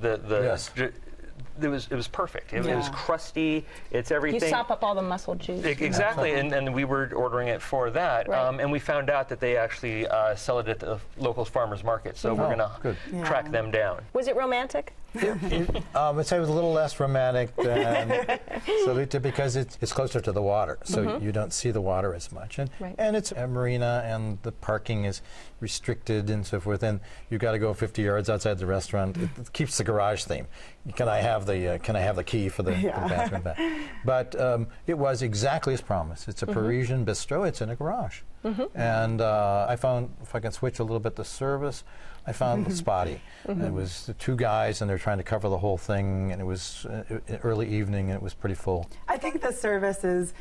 the 0.00 0.16
the 0.16 0.42
Yes. 0.42 0.70
Ju- 1.60 1.66
it 1.66 1.68
was 1.70 1.86
it 1.90 1.94
was 1.94 2.08
perfect. 2.08 2.52
It, 2.52 2.64
it 2.66 2.76
was 2.76 2.88
crusty. 2.90 3.64
It's 3.90 4.10
everything. 4.10 4.34
you 4.40 4.46
everything. 4.46 4.50
sop 4.50 4.70
up 4.70 4.82
all 4.82 4.94
the 4.94 5.02
muscle 5.02 5.34
juice. 5.34 5.64
E- 5.64 5.70
Exactly, 5.84 6.32
and, 6.34 6.52
and 6.52 6.74
we 6.74 6.84
were 6.84 7.10
ordering 7.14 7.48
it 7.48 7.60
for 7.62 7.90
that, 7.90 8.28
Right. 8.28 8.38
um, 8.38 8.60
and 8.60 8.70
we 8.70 8.78
found 8.78 9.10
out 9.10 9.28
that 9.28 9.40
they 9.40 9.56
actually 9.56 10.06
uh, 10.08 10.34
sell 10.34 10.58
it 10.58 10.68
at 10.68 10.78
the 10.80 10.98
local 11.18 11.44
farmers 11.44 11.84
market. 11.84 12.16
So 12.16 12.34
we're 12.34 12.46
Oh, 12.46 12.50
gonna 12.50 12.70
good. 12.82 12.96
track 13.24 13.44
Yeah. 13.46 13.50
them 13.52 13.70
down. 13.70 14.02
Was 14.12 14.28
it 14.28 14.36
romantic? 14.36 14.92
Um, 15.94 16.18
I'd 16.18 16.26
say 16.26 16.36
it 16.36 16.40
was 16.40 16.48
a 16.48 16.52
little 16.52 16.72
less 16.72 16.98
romantic 16.98 17.54
than 17.56 18.08
Salita 18.86 19.20
because 19.20 19.56
it's, 19.56 19.76
it's 19.80 19.92
closer 19.92 20.20
to 20.20 20.32
the 20.32 20.42
water, 20.42 20.78
so 20.84 21.18
you 21.18 21.32
don't 21.32 21.52
see 21.52 21.70
the 21.70 21.80
water 21.80 22.14
as 22.14 22.32
much. 22.32 22.58
And, 22.58 22.70
Right. 22.80 22.94
and 22.98 23.14
it's 23.16 23.32
a 23.32 23.46
marina, 23.46 24.02
and 24.06 24.38
the 24.42 24.52
parking 24.52 25.04
is 25.04 25.20
restricted 25.60 26.30
and 26.30 26.46
so 26.46 26.58
forth. 26.60 26.82
And 26.82 27.00
you've 27.30 27.40
got 27.40 27.52
to 27.52 27.58
go 27.58 27.72
50 27.74 28.02
yards 28.02 28.28
outside 28.30 28.58
the 28.58 28.66
restaurant. 28.66 29.16
It, 29.16 29.28
it 29.38 29.52
keeps 29.52 29.78
the 29.78 29.84
garage 29.84 30.24
theme. 30.24 30.46
Can 30.96 31.08
I 31.08 31.18
have 31.18 31.46
the 31.46 31.74
uh, 31.74 31.78
Can 31.78 31.94
I 31.94 32.00
have 32.00 32.16
the 32.16 32.24
key 32.24 32.48
for 32.48 32.62
the, 32.62 32.72
for 32.72 32.80
the 32.80 32.90
bathroom? 33.08 33.84
But 34.04 34.40
um, 34.40 34.66
it 34.86 34.98
was 34.98 35.22
exactly 35.22 35.74
as 35.74 35.80
promised. 35.80 36.28
It's 36.28 36.42
a 36.42 36.46
Parisian 36.46 37.04
bistro. 37.06 37.46
It's 37.46 37.60
in 37.60 37.70
a 37.70 37.76
garage. 37.76 38.20
And 38.74 39.20
uh, 39.20 39.66
I 39.68 39.76
found 39.76 40.10
if 40.22 40.34
I 40.34 40.40
can 40.40 40.52
switch 40.52 40.78
a 40.78 40.82
little 40.82 41.00
bit 41.00 41.16
the 41.16 41.24
service, 41.24 41.84
I 42.26 42.32
found 42.32 42.66
it 42.66 42.70
spotty. 42.76 43.20
It 43.48 43.72
was 43.72 44.06
the 44.06 44.14
two 44.14 44.36
guys, 44.36 44.80
and 44.80 44.88
they're 44.90 44.98
trying 44.98 45.18
to 45.18 45.24
cover 45.24 45.48
the 45.48 45.58
whole 45.58 45.78
thing, 45.78 46.32
and 46.32 46.40
it 46.40 46.44
was 46.44 46.86
uh, 46.86 47.02
uh, 47.10 47.36
early 47.42 47.68
evening, 47.68 48.10
and 48.10 48.16
it 48.16 48.22
was 48.22 48.34
pretty 48.34 48.54
full. 48.54 48.88
I 49.08 49.16
think 49.16 49.40
the 49.42 49.52
service 49.52 50.04
is, 50.04 50.34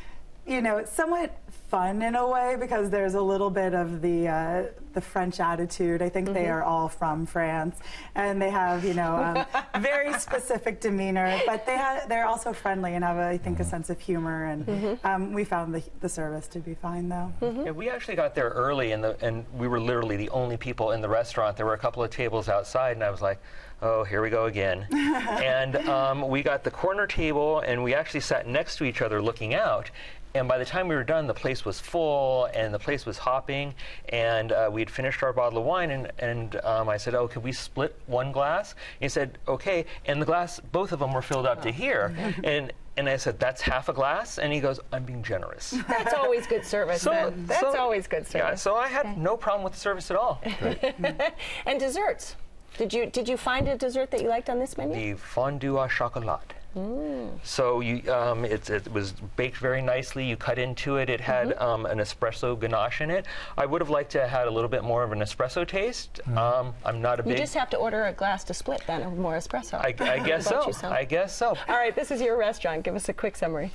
you 0.46 0.62
know, 0.62 0.78
it's 0.78 0.92
somewhat 0.92 1.38
fun 1.70 2.02
in 2.02 2.16
a 2.16 2.28
way 2.28 2.58
because 2.60 2.90
there's 2.90 3.14
a 3.14 3.22
little 3.22 3.50
bit 3.50 3.74
of 3.74 4.02
the 4.02 4.28
uh, 4.28 4.64
the 4.94 5.02
French 5.02 5.40
attitude. 5.40 6.02
I 6.02 6.10
think 6.10 6.34
they 6.34 6.50
are 6.50 6.64
all 6.64 6.90
from 6.90 7.26
France, 7.26 7.80
and 8.16 8.42
they 8.42 8.50
have, 8.50 8.84
you 8.84 8.94
know, 8.94 9.16
um, 9.16 9.82
very 9.82 10.12
specific 10.20 10.82
demeanor. 10.82 11.40
But 11.46 11.66
they 11.66 11.78
ha- 11.78 12.02
they're 12.10 12.26
also 12.26 12.52
friendly 12.54 12.96
and 12.96 13.06
have, 13.06 13.18
I 13.18 13.38
think, 13.38 13.60
a 13.60 13.64
sense 13.64 13.90
of 13.90 14.00
humor. 14.00 14.46
And 14.46 15.00
um, 15.04 15.32
we 15.32 15.44
found 15.46 15.74
the, 15.74 15.84
the 16.02 16.10
service 16.10 16.48
to 16.50 16.60
be 16.60 16.74
fine, 16.74 17.08
though. 17.08 17.32
Yeah, 17.42 17.72
we 17.72 17.90
actually 17.90 18.16
got 18.16 18.36
there 18.36 18.50
early, 18.50 18.92
and, 18.92 19.04
the, 19.04 19.16
and 19.24 19.46
we 19.54 19.68
were 19.68 19.80
literally 19.80 20.18
the 20.18 20.30
only 20.32 20.58
people 20.58 20.92
in 20.92 21.02
the 21.02 21.10
restaurant. 21.10 21.56
There 21.56 21.66
were 21.66 21.74
a 21.74 21.80
couple 21.80 22.04
of 22.04 22.10
tables 22.10 22.50
outside, 22.50 22.98
and 22.98 23.04
I 23.04 23.12
was 23.12 23.22
like, 23.22 23.40
oh, 23.82 24.04
here 24.04 24.22
we 24.22 24.30
go 24.30 24.46
again. 24.46 24.88
and 24.92 25.76
um, 25.88 26.28
we 26.28 26.44
got 26.44 26.64
the 26.64 26.72
corner 26.72 27.08
table, 27.08 27.60
and 27.62 27.84
we 27.84 27.94
actually 27.94 28.20
sat 28.20 28.48
next 28.48 28.76
to 28.78 28.84
each 28.84 29.02
other 29.02 29.22
looking 29.22 29.54
out. 29.54 29.90
And 30.34 30.48
by 30.48 30.58
the 30.58 30.66
time 30.66 30.88
we 30.88 30.96
were 30.96 31.04
done, 31.04 31.28
the 31.28 31.34
place 31.34 31.66
was 31.66 31.80
full 31.80 32.46
and 32.54 32.74
the 32.74 32.80
place 32.80 33.06
was 33.06 33.18
hopping. 33.18 33.74
And 34.10 34.52
uh, 34.52 34.70
we'd 34.72 34.90
finished 34.90 35.24
our 35.24 35.34
bottle 35.34 35.60
of 35.60 35.66
wine. 35.66 35.92
And, 35.92 36.12
and 36.20 36.56
um, 36.64 36.90
I 36.90 36.98
said, 36.98 37.16
Oh, 37.16 37.28
can 37.28 37.42
we 37.42 37.52
split 37.52 38.00
one 38.08 38.32
glass? 38.32 38.72
And 38.72 39.06
he 39.06 39.10
said, 39.10 39.38
Okay. 39.48 39.86
And 40.06 40.22
the 40.22 40.26
glass, 40.26 40.60
both 40.72 40.92
of 40.92 41.00
them 41.00 41.14
were 41.14 41.22
filled 41.22 41.46
up 41.46 41.62
to 41.64 41.72
here. 41.72 42.16
and 42.44 42.72
and 42.98 43.08
I 43.08 43.18
said, 43.18 43.40
"That's 43.40 43.62
half 43.62 43.88
a 43.90 43.94
glass," 43.94 44.38
and 44.38 44.52
he 44.52 44.60
goes, 44.60 44.80
"I'm 44.92 45.04
being 45.06 45.24
generous." 45.24 45.72
That's 45.88 46.14
always 46.14 46.46
good 46.46 46.66
service. 46.66 47.02
So- 47.02 47.12
then. 47.12 47.46
That's 47.46 47.62
so- 47.62 47.78
always 47.78 48.06
good 48.06 48.28
service. 48.28 48.50
Yeah, 48.50 48.56
so 48.56 48.76
I 48.76 48.88
had 48.88 49.18
no 49.18 49.38
problem 49.38 49.64
with 49.64 49.74
the 49.74 49.80
service 49.80 50.12
at 50.12 50.18
all. 50.18 50.42
and 51.66 51.80
desserts. 51.80 52.36
Did 52.78 52.94
you 52.94 53.06
did 53.06 53.28
you 53.28 53.38
find 53.38 53.68
a 53.68 53.78
dessert 53.78 54.12
that 54.12 54.22
you 54.22 54.30
liked 54.30 54.50
on 54.50 54.60
this 54.60 54.78
menu? 54.78 54.94
the 54.96 55.20
fondue 55.20 55.78
au 55.78 55.88
chocolat. 55.88 56.54
So 57.44 57.80
you, 57.82 58.12
um, 58.14 58.46
it, 58.46 58.70
it 58.70 58.92
was 58.92 59.12
baked 59.36 59.58
very 59.58 59.82
nicely. 59.82 60.26
You 60.26 60.38
cut 60.38 60.58
into 60.58 60.98
it. 60.98 61.10
It 61.10 61.20
had 61.22 61.50
Mm-hmm. 61.50 61.64
um, 61.64 61.86
an 61.86 61.98
espresso 62.00 62.58
ganache 62.60 63.02
in 63.02 63.10
it. 63.10 63.26
I 63.58 63.66
would 63.66 63.82
have 63.82 63.90
liked 63.90 64.12
to 64.12 64.22
have 64.22 64.30
had 64.30 64.48
a 64.48 64.52
little 64.52 64.70
bit 64.70 64.84
more 64.84 65.04
of 65.04 65.12
an 65.12 65.20
espresso 65.20 65.68
taste. 65.68 66.20
Um, 66.38 66.74
I'm 66.86 67.02
not 67.02 67.20
a 67.20 67.24
You 67.24 67.30
big. 67.30 67.38
You 67.40 67.44
just 67.44 67.56
have 67.56 67.70
to 67.72 67.78
order 67.78 68.06
a 68.06 68.14
glass 68.14 68.44
to 68.46 68.54
split 68.54 68.84
then, 68.88 69.02
or 69.04 69.12
more 69.12 69.34
espresso. 69.36 69.74
I, 69.76 69.94
I 70.00 70.20
guess 70.26 70.46
so. 70.46 70.66
yourself. 70.68 70.94
I 70.94 71.04
guess 71.04 71.36
so. 71.36 71.48
All 71.68 71.76
right, 71.76 71.96
this 71.96 72.12
is 72.12 72.22
your 72.22 72.38
restaurant. 72.38 72.84
Give 72.84 72.96
us 72.96 73.10
a 73.10 73.14
quick 73.14 73.36
summary. 73.36 73.72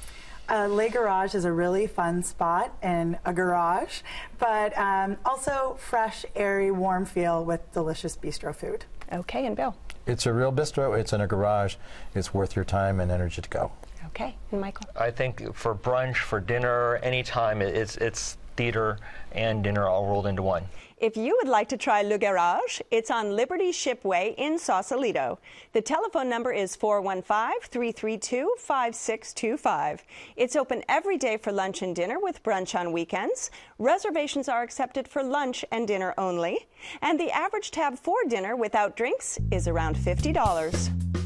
Uh, 0.48 0.66
Le 0.70 0.88
Garage 0.88 1.34
is 1.34 1.44
a 1.44 1.50
really 1.52 1.88
fun 1.88 2.22
spot 2.22 2.72
in 2.82 3.18
a 3.24 3.32
garage, 3.32 4.02
but 4.38 4.76
um, 4.78 5.16
also 5.24 5.76
fresh, 5.80 6.24
airy, 6.36 6.70
warm 6.70 7.04
feel 7.04 7.44
with 7.44 7.60
delicious 7.72 8.16
bistro 8.16 8.54
food. 8.54 8.84
Okay, 9.12 9.46
and 9.46 9.56
Bill. 9.56 9.74
It's 10.06 10.26
a 10.26 10.32
real 10.32 10.52
bistro. 10.52 10.98
It's 10.98 11.12
in 11.12 11.20
a 11.20 11.26
garage. 11.26 11.76
It's 12.14 12.32
worth 12.32 12.54
your 12.56 12.64
time 12.64 13.00
and 13.00 13.10
energy 13.10 13.42
to 13.42 13.48
go. 13.48 13.72
Okay, 14.06 14.36
and 14.52 14.60
Michael. 14.60 14.86
I 14.96 15.10
think 15.10 15.54
for 15.54 15.74
brunch, 15.74 16.16
for 16.16 16.40
dinner, 16.40 16.96
anytime, 16.96 17.60
it, 17.60 17.74
it's 17.76 17.96
it's 17.96 18.36
theater 18.56 18.98
and 19.32 19.62
dinner 19.62 19.86
all 19.86 20.06
rolled 20.06 20.26
into 20.26 20.42
one. 20.42 20.64
If 20.98 21.14
you 21.14 21.36
would 21.38 21.48
like 21.48 21.68
to 21.68 21.76
try 21.76 22.00
Le 22.00 22.16
Garage, 22.16 22.80
it's 22.90 23.10
on 23.10 23.36
Liberty 23.36 23.70
Shipway 23.70 24.34
in 24.38 24.58
Sausalito. 24.58 25.38
The 25.74 25.82
telephone 25.82 26.30
number 26.30 26.52
is 26.52 26.74
415 26.74 27.60
332 27.70 28.56
5625. 28.58 30.04
It's 30.36 30.56
open 30.56 30.82
every 30.88 31.18
day 31.18 31.36
for 31.36 31.52
lunch 31.52 31.82
and 31.82 31.94
dinner 31.94 32.18
with 32.18 32.42
brunch 32.42 32.74
on 32.74 32.92
weekends. 32.92 33.50
Reservations 33.78 34.48
are 34.48 34.62
accepted 34.62 35.06
for 35.06 35.22
lunch 35.22 35.66
and 35.70 35.86
dinner 35.86 36.14
only. 36.16 36.66
And 37.02 37.20
the 37.20 37.30
average 37.30 37.72
tab 37.72 37.98
for 37.98 38.16
dinner 38.26 38.56
without 38.56 38.96
drinks 38.96 39.38
is 39.50 39.68
around 39.68 39.96
$50. 39.96 41.25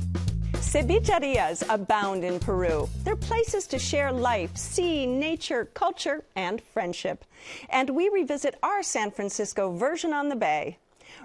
Cevicherias 0.71 1.65
abound 1.69 2.23
in 2.23 2.39
Peru. 2.39 2.89
They're 3.03 3.17
places 3.17 3.67
to 3.67 3.79
share 3.81 4.13
life, 4.13 4.57
sea, 4.57 5.05
nature, 5.05 5.65
culture, 5.65 6.23
and 6.37 6.63
friendship. 6.63 7.25
And 7.71 7.91
we 7.91 8.09
revisit 8.09 8.55
our 8.63 8.81
San 8.85 9.11
Francisco 9.11 9.73
version 9.73 10.13
on 10.13 10.29
the 10.29 10.37
bay. 10.37 10.79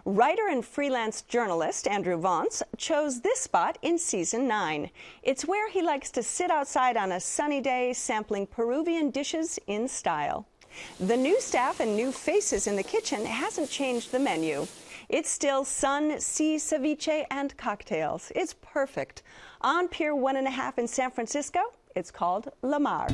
Writer 0.04 0.48
and 0.50 0.66
freelance 0.66 1.22
journalist 1.22 1.88
Andrew 1.88 2.20
Vance 2.20 2.64
chose 2.78 3.22
this 3.22 3.42
spot 3.42 3.78
in 3.84 4.00
season 4.00 4.48
9. 4.48 4.90
It's 5.22 5.46
where 5.46 5.70
he 5.70 5.84
likes 5.84 6.10
to 6.14 6.24
sit 6.24 6.50
outside 6.50 6.98
on 6.98 7.12
a 7.12 7.20
sunny 7.20 7.62
day 7.62 7.94
sampling 7.94 8.48
Peruvian 8.48 9.12
dishes 9.12 9.60
in 9.68 9.88
style. 9.88 10.48
The 11.00 11.18
new 11.18 11.40
staff 11.40 11.80
and 11.82 11.96
new 11.96 12.12
faces 12.12 12.66
in 12.66 12.76
the 12.76 12.82
kitchen 12.82 13.24
hasn't 13.24 13.70
changed 13.70 14.12
the 14.12 14.18
menu. 14.18 14.66
It's 15.08 15.30
still 15.30 15.64
sun, 15.66 16.20
sea, 16.20 16.56
ceviche, 16.56 17.26
and 17.30 17.56
cocktails. 17.58 18.32
It's 18.36 18.56
perfect. 18.56 19.22
On 19.62 19.88
Pier 19.88 20.16
One 20.16 20.36
and 20.36 20.48
a 20.48 20.50
Half 20.50 20.80
in 20.80 20.88
San 20.88 21.12
Francisco, 21.12 21.60
it's 21.96 22.10
called 22.10 22.52
La 22.64 22.80
Mar. 22.80 23.08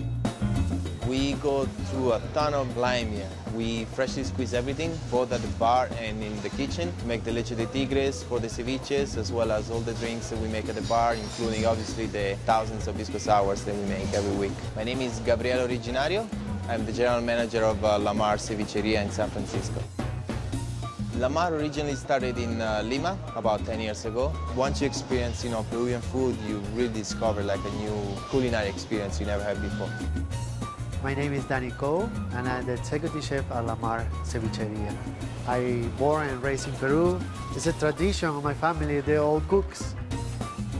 We 1.05 1.33
go 1.33 1.65
through 1.65 2.13
a 2.13 2.21
ton 2.33 2.53
of 2.53 2.77
lime 2.77 3.11
here. 3.11 3.27
We 3.53 3.83
freshly 3.85 4.23
squeeze 4.23 4.53
everything, 4.53 4.97
both 5.09 5.33
at 5.33 5.41
the 5.41 5.47
bar 5.59 5.89
and 5.99 6.23
in 6.23 6.41
the 6.41 6.49
kitchen, 6.49 6.93
to 6.99 7.05
make 7.05 7.25
the 7.25 7.31
leche 7.33 7.49
de 7.49 7.65
tigres 7.65 8.23
for 8.23 8.39
the 8.39 8.47
ceviches, 8.47 9.17
as 9.17 9.29
well 9.29 9.51
as 9.51 9.69
all 9.69 9.81
the 9.81 9.93
drinks 9.95 10.29
that 10.29 10.39
we 10.39 10.47
make 10.47 10.69
at 10.69 10.75
the 10.75 10.83
bar, 10.83 11.15
including 11.15 11.65
obviously 11.65 12.05
the 12.05 12.37
thousands 12.45 12.87
of 12.87 12.95
pisco 12.95 13.17
sours 13.17 13.65
that 13.65 13.75
we 13.75 13.83
make 13.87 14.13
every 14.13 14.35
week. 14.37 14.57
My 14.77 14.85
name 14.85 15.01
is 15.01 15.19
Gabriele 15.25 15.67
Originario. 15.67 16.25
I'm 16.69 16.85
the 16.85 16.93
general 16.93 17.21
manager 17.21 17.65
of 17.65 17.83
uh, 17.83 17.99
La 17.99 18.13
Mar 18.13 18.37
Cevicheria 18.37 19.03
in 19.03 19.11
San 19.11 19.29
Francisco. 19.29 19.83
La 21.21 21.29
Mar 21.29 21.53
originally 21.53 21.93
started 21.93 22.35
in 22.39 22.59
uh, 22.59 22.81
Lima 22.83 23.15
about 23.35 23.63
10 23.63 23.79
years 23.79 24.05
ago. 24.05 24.33
Once 24.55 24.81
you 24.81 24.87
experience, 24.87 25.43
you 25.43 25.51
know, 25.51 25.61
Peruvian 25.69 26.01
food, 26.01 26.35
you 26.49 26.57
really 26.73 26.91
discover 26.91 27.43
like 27.43 27.59
a 27.63 27.69
new 27.77 27.93
culinary 28.31 28.69
experience 28.69 29.19
you 29.19 29.27
never 29.27 29.43
had 29.43 29.61
before. 29.61 29.87
My 31.03 31.13
name 31.13 31.33
is 31.33 31.45
Danny 31.45 31.69
Cole, 31.77 32.09
and 32.33 32.49
I'm 32.49 32.65
the 32.65 32.73
executive 32.73 33.23
chef 33.23 33.45
at 33.51 33.67
La 33.67 33.75
Mar 33.75 34.03
Cevicheria. 34.25 34.97
I 35.47 35.85
born 35.99 36.27
and 36.27 36.41
raised 36.41 36.67
in 36.67 36.73
Peru. 36.81 37.19
It's 37.55 37.67
a 37.67 37.73
tradition 37.73 38.29
of 38.29 38.43
my 38.43 38.55
family. 38.55 39.01
They're 39.01 39.21
all 39.21 39.41
cooks. 39.41 39.93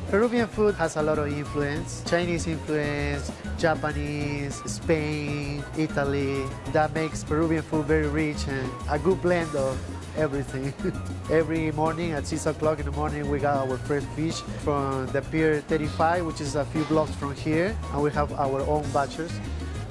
Peruvian 0.09 0.47
food 0.47 0.73
has 0.73 0.95
a 0.95 1.03
lot 1.03 1.19
of 1.19 1.27
influence. 1.27 2.03
Chinese 2.09 2.47
influence, 2.47 3.31
Japanese, 3.59 4.55
Spain, 4.65 5.63
Italy. 5.77 6.41
That 6.73 6.95
makes 6.95 7.23
Peruvian 7.23 7.61
food 7.61 7.85
very 7.85 8.07
rich 8.07 8.47
and 8.47 8.67
a 8.89 8.97
good 8.97 9.21
blend 9.21 9.55
of 9.55 9.77
everything. 10.17 10.73
Every 11.31 11.71
morning 11.71 12.11
at 12.13 12.27
6 12.27 12.45
o'clock 12.45 12.79
in 12.79 12.85
the 12.85 12.91
morning, 12.91 13.29
we 13.29 13.39
got 13.39 13.67
our 13.67 13.77
fresh 13.77 14.03
fish 14.15 14.41
from 14.63 15.07
the 15.07 15.21
Pier 15.21 15.61
35, 15.61 16.25
which 16.25 16.41
is 16.41 16.55
a 16.55 16.65
few 16.65 16.83
blocks 16.85 17.13
from 17.15 17.35
here, 17.35 17.75
and 17.93 18.01
we 18.01 18.11
have 18.11 18.31
our 18.33 18.61
own 18.61 18.89
butchers. 18.91 19.31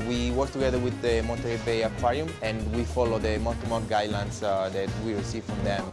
We 0.08 0.30
work 0.32 0.50
together 0.50 0.78
with 0.78 1.00
the 1.02 1.22
Monterey 1.22 1.58
Bay 1.64 1.82
Aquarium 1.82 2.28
and 2.42 2.56
we 2.74 2.84
follow 2.84 3.18
the 3.18 3.38
month-to-month 3.38 3.88
guidelines 3.90 4.42
uh, 4.42 4.70
that 4.70 4.88
we 5.04 5.14
receive 5.14 5.44
from 5.44 5.62
them. 5.62 5.84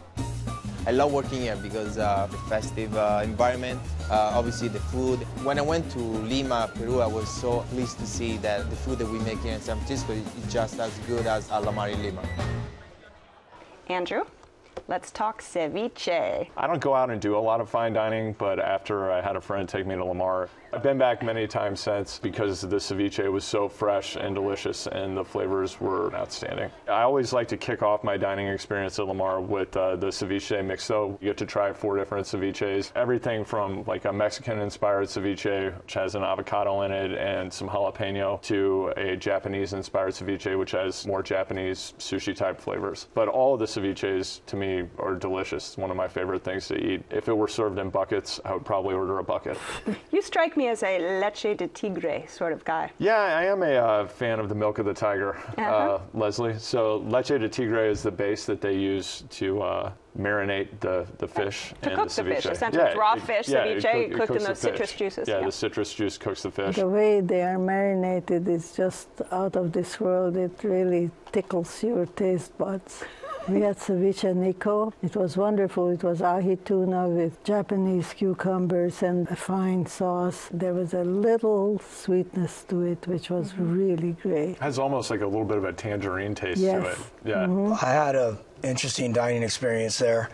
I 0.86 0.92
love 0.92 1.12
working 1.12 1.40
here 1.42 1.56
because 1.56 1.98
uh, 1.98 2.26
the 2.30 2.38
festive 2.48 2.96
uh, 2.96 3.20
environment, 3.22 3.78
uh, 4.10 4.32
obviously 4.34 4.68
the 4.68 4.80
food. 4.80 5.18
When 5.44 5.58
I 5.58 5.62
went 5.62 5.90
to 5.92 5.98
Lima, 5.98 6.70
Peru, 6.74 7.00
I 7.02 7.06
was 7.06 7.28
so 7.28 7.60
pleased 7.70 7.98
to 7.98 8.06
see 8.06 8.38
that 8.38 8.70
the 8.70 8.76
food 8.76 8.98
that 9.00 9.06
we 9.06 9.18
make 9.18 9.38
here 9.40 9.52
in 9.52 9.60
San 9.60 9.76
Francisco 9.76 10.14
is 10.14 10.24
just 10.50 10.80
as 10.80 10.96
good 11.06 11.26
as 11.26 11.50
at 11.50 11.62
La 11.62 11.72
Mar 11.72 11.90
in 11.90 12.02
Lima. 12.02 12.22
Andrew, 13.88 14.24
let's 14.86 15.10
talk 15.10 15.40
ceviche. 15.40 16.48
I 16.56 16.66
don't 16.66 16.80
go 16.80 16.94
out 16.94 17.08
and 17.08 17.20
do 17.20 17.36
a 17.36 17.40
lot 17.40 17.62
of 17.62 17.70
fine 17.70 17.94
dining, 17.94 18.34
but 18.34 18.58
after 18.58 19.10
I 19.10 19.22
had 19.22 19.34
a 19.34 19.40
friend 19.40 19.66
take 19.66 19.86
me 19.86 19.94
to 19.94 20.04
La 20.04 20.12
Mar, 20.12 20.50
I've 20.70 20.82
been 20.82 20.98
back 20.98 21.22
many 21.22 21.46
times 21.46 21.80
since 21.80 22.18
because 22.18 22.60
the 22.60 22.76
ceviche 22.76 23.32
was 23.32 23.44
so 23.44 23.70
fresh 23.70 24.16
and 24.16 24.34
delicious 24.34 24.86
and 24.86 25.16
the 25.16 25.24
flavors 25.24 25.80
were 25.80 26.14
outstanding. 26.14 26.70
I 26.86 27.02
always 27.02 27.32
like 27.32 27.48
to 27.48 27.56
kick 27.56 27.82
off 27.82 28.04
my 28.04 28.18
dining 28.18 28.48
experience 28.48 28.98
at 28.98 29.06
La 29.06 29.14
Mar 29.14 29.40
with 29.40 29.74
uh, 29.78 29.96
the 29.96 30.08
ceviche 30.08 30.60
mixto. 30.62 31.12
You 31.22 31.28
get 31.28 31.38
to 31.38 31.46
try 31.46 31.72
four 31.72 31.96
different 31.96 32.26
ceviches, 32.26 32.92
everything 32.94 33.46
from 33.46 33.82
like 33.84 34.04
a 34.04 34.12
Mexican 34.12 34.58
inspired 34.58 35.06
ceviche, 35.06 35.74
which 35.80 35.94
has 35.94 36.14
an 36.14 36.22
avocado 36.22 36.82
in 36.82 36.92
it 36.92 37.12
and 37.12 37.50
some 37.50 37.66
jalapeno, 37.66 38.40
to 38.42 38.92
a 38.98 39.16
Japanese 39.16 39.72
inspired 39.72 40.12
ceviche, 40.12 40.58
which 40.58 40.72
has 40.72 41.06
more 41.06 41.22
Japanese 41.22 41.94
sushi 41.98 42.36
type 42.36 42.60
flavors. 42.60 43.08
But 43.14 43.28
all 43.28 43.54
of 43.54 43.60
the 43.60 43.66
ceviches 43.66 44.44
to 44.44 44.56
me 44.56 44.84
are 44.98 45.14
delicious. 45.14 45.68
It's 45.68 45.78
one 45.78 45.90
of 45.90 45.96
my 45.96 46.08
favorite 46.08 46.44
things 46.44 46.68
to 46.68 46.76
eat. 46.76 47.02
If 47.10 47.28
it 47.28 47.36
were 47.36 47.48
served 47.48 47.78
in 47.78 47.88
buckets, 47.88 48.38
I 48.44 48.52
would 48.52 48.66
probably 48.66 48.94
order 48.94 49.18
a 49.18 49.24
bucket. 49.24 49.56
You 50.12 50.20
strike 50.20 50.57
me 50.58 50.68
as 50.68 50.82
a 50.82 50.98
leche 51.20 51.56
de 51.56 51.66
tigre 51.68 52.24
sort 52.28 52.52
of 52.52 52.64
guy. 52.64 52.90
Yeah, 52.98 53.16
I 53.42 53.44
am 53.44 53.62
a 53.62 53.74
uh, 53.76 54.06
fan 54.08 54.38
of 54.40 54.48
the 54.48 54.54
milk 54.54 54.78
of 54.78 54.84
the 54.86 54.92
tiger, 54.94 55.36
uh 55.56 55.60
Uh-huh. 55.62 55.98
Leslie. 56.14 56.58
So 56.58 56.98
leche 57.14 57.28
de 57.44 57.48
tigre 57.48 57.88
is 57.88 58.02
the 58.02 58.10
base 58.10 58.44
that 58.46 58.60
they 58.60 58.74
use 58.74 59.24
to 59.40 59.62
uh, 59.62 59.92
marinate 60.18 60.68
the, 60.80 61.06
the 61.18 61.28
fish 61.28 61.72
To 61.82 61.90
and 61.90 61.98
cook 62.00 62.08
the 62.10 62.22
the 62.22 62.30
fish, 62.34 62.44
ceviche. 62.44 62.52
essentially. 62.52 62.84
It's 62.88 62.98
raw 62.98 63.14
it- 63.14 63.22
fish, 63.22 63.48
yeah, 63.48 63.64
ceviche, 63.66 63.76
it 63.76 63.82
cook- 63.84 63.94
it 64.12 64.16
cooked 64.18 64.30
in 64.36 64.42
the 64.42 64.48
those 64.48 64.58
citrus 64.58 64.92
juices, 65.00 65.28
Yeah, 65.28 65.38
yeah. 65.40 65.46
the 65.46 65.52
citrus 65.52 65.94
juice 65.94 66.18
cooks 66.18 66.42
the 66.42 66.50
fish. 66.50 66.76
The 66.76 66.88
way 66.88 67.20
they 67.20 67.42
are 67.42 67.58
marinated 67.58 68.48
is 68.48 68.72
just 68.82 69.08
out 69.30 69.54
of 69.56 69.72
this 69.72 70.00
world. 70.00 70.36
It 70.36 70.56
really 70.64 71.10
tickles 71.32 71.82
your 71.82 72.06
taste 72.06 72.52
buds. 72.58 73.04
We 73.48 73.62
had 73.62 73.78
ceviche 73.78 74.34
nico. 74.34 74.92
It 75.02 75.16
was 75.16 75.36
wonderful. 75.36 75.88
It 75.90 76.02
was 76.04 76.20
ahi 76.20 76.56
tuna 76.56 77.08
with 77.08 77.42
Japanese 77.44 78.12
cucumbers 78.12 79.02
and 79.02 79.26
a 79.28 79.36
fine 79.36 79.86
sauce. 79.86 80.48
There 80.52 80.74
was 80.74 80.92
a 80.92 81.02
little 81.04 81.78
sweetness 81.78 82.64
to 82.68 82.82
it, 82.82 83.06
which 83.06 83.30
was 83.30 83.56
really 83.56 84.12
great. 84.12 84.50
It 84.50 84.58
has 84.58 84.78
almost 84.78 85.10
like 85.10 85.22
a 85.22 85.26
little 85.26 85.46
bit 85.46 85.56
of 85.56 85.64
a 85.64 85.72
tangerine 85.72 86.34
taste 86.34 86.60
to 86.60 86.90
it. 86.90 86.98
Yeah. 87.24 87.76
I 87.82 87.90
had 87.90 88.16
an 88.16 88.38
interesting 88.62 89.12
dining 89.12 89.42
experience 89.42 89.98
there. 89.98 90.28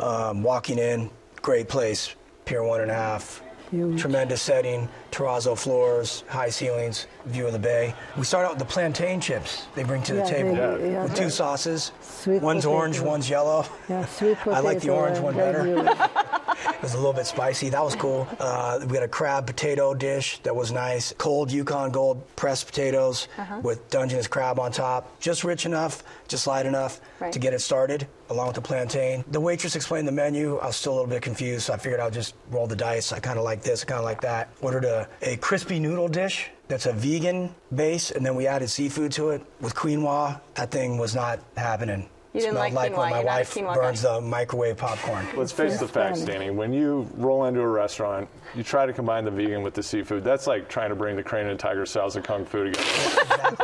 Um, 0.00 0.42
walking 0.42 0.78
in, 0.78 1.10
great 1.42 1.68
place, 1.68 2.14
Pier 2.44 2.62
One 2.64 2.80
and 2.80 2.90
a 2.90 2.94
Half, 2.94 3.42
tremendous 3.70 4.42
setting, 4.42 4.88
terrazzo 5.10 5.56
floors, 5.58 6.24
high 6.28 6.50
ceilings, 6.50 7.06
view 7.26 7.46
of 7.46 7.52
the 7.52 7.58
bay. 7.58 7.94
We 8.16 8.24
start 8.24 8.44
out 8.44 8.50
with 8.52 8.58
the 8.60 8.64
plantain 8.64 9.20
chips 9.20 9.66
they 9.74 9.82
bring 9.84 10.02
to 10.04 10.14
the 10.14 10.22
table 10.24 10.54
they- 10.54 10.92
yeah, 10.92 11.02
with 11.04 11.14
two 11.16 11.30
sauces. 11.30 11.92
Sweet 12.00 12.42
one's 12.42 12.64
potato. 12.64 12.76
orange, 12.78 13.00
one's 13.00 13.28
yellow. 13.30 13.64
Yeah, 13.88 14.04
sweet 14.06 14.36
potato. 14.38 14.50
I 14.56 14.60
like 14.60 14.80
the 14.80 14.90
orange 14.90 15.18
one 15.18 15.34
better. 15.34 15.66
it 16.74 16.82
was 16.82 16.94
a 16.94 16.96
little 16.96 17.12
bit 17.12 17.26
spicy. 17.26 17.68
That 17.70 17.84
was 17.84 17.94
cool. 17.96 18.26
Uh, 18.38 18.80
we 18.88 18.96
had 18.96 19.02
a 19.04 19.08
crab 19.08 19.46
potato 19.46 19.94
dish 19.94 20.38
that 20.42 20.54
was 20.54 20.70
nice. 20.72 21.12
Cold 21.18 21.50
Yukon 21.52 21.90
Gold 21.90 22.22
pressed 22.36 22.66
potatoes 22.66 23.28
Uh-huh. 23.38 23.60
with 23.62 23.88
Dungeness 23.90 24.26
crab 24.26 24.58
on 24.58 24.72
top. 24.72 25.18
Just 25.20 25.44
rich 25.44 25.66
enough, 25.66 26.02
just 26.28 26.46
light 26.46 26.66
enough 26.66 27.00
Right. 27.20 27.32
to 27.32 27.38
get 27.38 27.54
it 27.54 27.60
started, 27.60 28.06
along 28.30 28.48
with 28.48 28.56
the 28.56 28.62
plantain. 28.62 29.24
The 29.30 29.40
waitress 29.40 29.74
explained 29.76 30.06
the 30.06 30.12
menu. 30.12 30.58
I 30.58 30.66
was 30.66 30.76
still 30.76 30.92
a 30.92 30.96
little 30.96 31.08
bit 31.10 31.22
confused, 31.22 31.66
so 31.66 31.72
I 31.74 31.78
figured 31.78 32.00
I'll 32.00 32.10
just 32.10 32.34
roll 32.50 32.66
the 32.66 32.76
dice. 32.76 33.12
I 33.12 33.20
kind 33.20 33.38
of 33.38 33.44
like 33.44 33.55
this, 33.62 33.84
kind 33.84 33.98
of 33.98 34.04
like 34.04 34.20
that. 34.22 34.48
Ordered 34.60 34.84
a, 34.84 35.08
a 35.22 35.36
crispy 35.38 35.78
noodle 35.78 36.08
dish 36.08 36.50
that's 36.68 36.86
a 36.86 36.92
vegan 36.92 37.54
base, 37.74 38.10
and 38.10 38.24
then 38.26 38.34
we 38.34 38.46
added 38.46 38.68
seafood 38.68 39.12
to 39.12 39.30
it 39.30 39.42
with 39.60 39.74
quinoa. 39.74 40.40
That 40.54 40.70
thing 40.70 40.98
was 40.98 41.14
not 41.14 41.38
happening. 41.56 42.08
You 42.34 42.42
didn't 42.42 42.56
Smelled 42.56 42.74
like 42.74 42.92
like 42.92 42.92
quinoa, 42.92 42.98
when 42.98 43.10
my 43.10 43.16
you're 43.20 43.26
wife 43.26 43.54
burns 43.80 44.02
guy. 44.02 44.14
the 44.14 44.20
microwave 44.20 44.76
popcorn. 44.76 45.26
Let's 45.36 45.52
face 45.52 45.78
the 45.78 45.88
facts, 45.88 46.20
Danny. 46.20 46.50
When 46.50 46.70
you 46.70 47.08
roll 47.16 47.46
into 47.46 47.60
a 47.62 47.66
restaurant, 47.66 48.28
you 48.54 48.62
try 48.62 48.84
to 48.84 48.92
combine 48.92 49.24
the 49.24 49.30
vegan 49.30 49.62
with 49.62 49.72
the 49.72 49.82
seafood. 49.82 50.22
That's 50.22 50.46
like 50.46 50.68
trying 50.68 50.90
to 50.90 50.96
bring 50.96 51.16
the 51.16 51.22
crane 51.22 51.46
and 51.46 51.58
tiger 51.58 51.86
styles 51.86 52.14
of 52.14 52.24
kung 52.24 52.44
fu 52.44 52.64
together. 52.64 52.84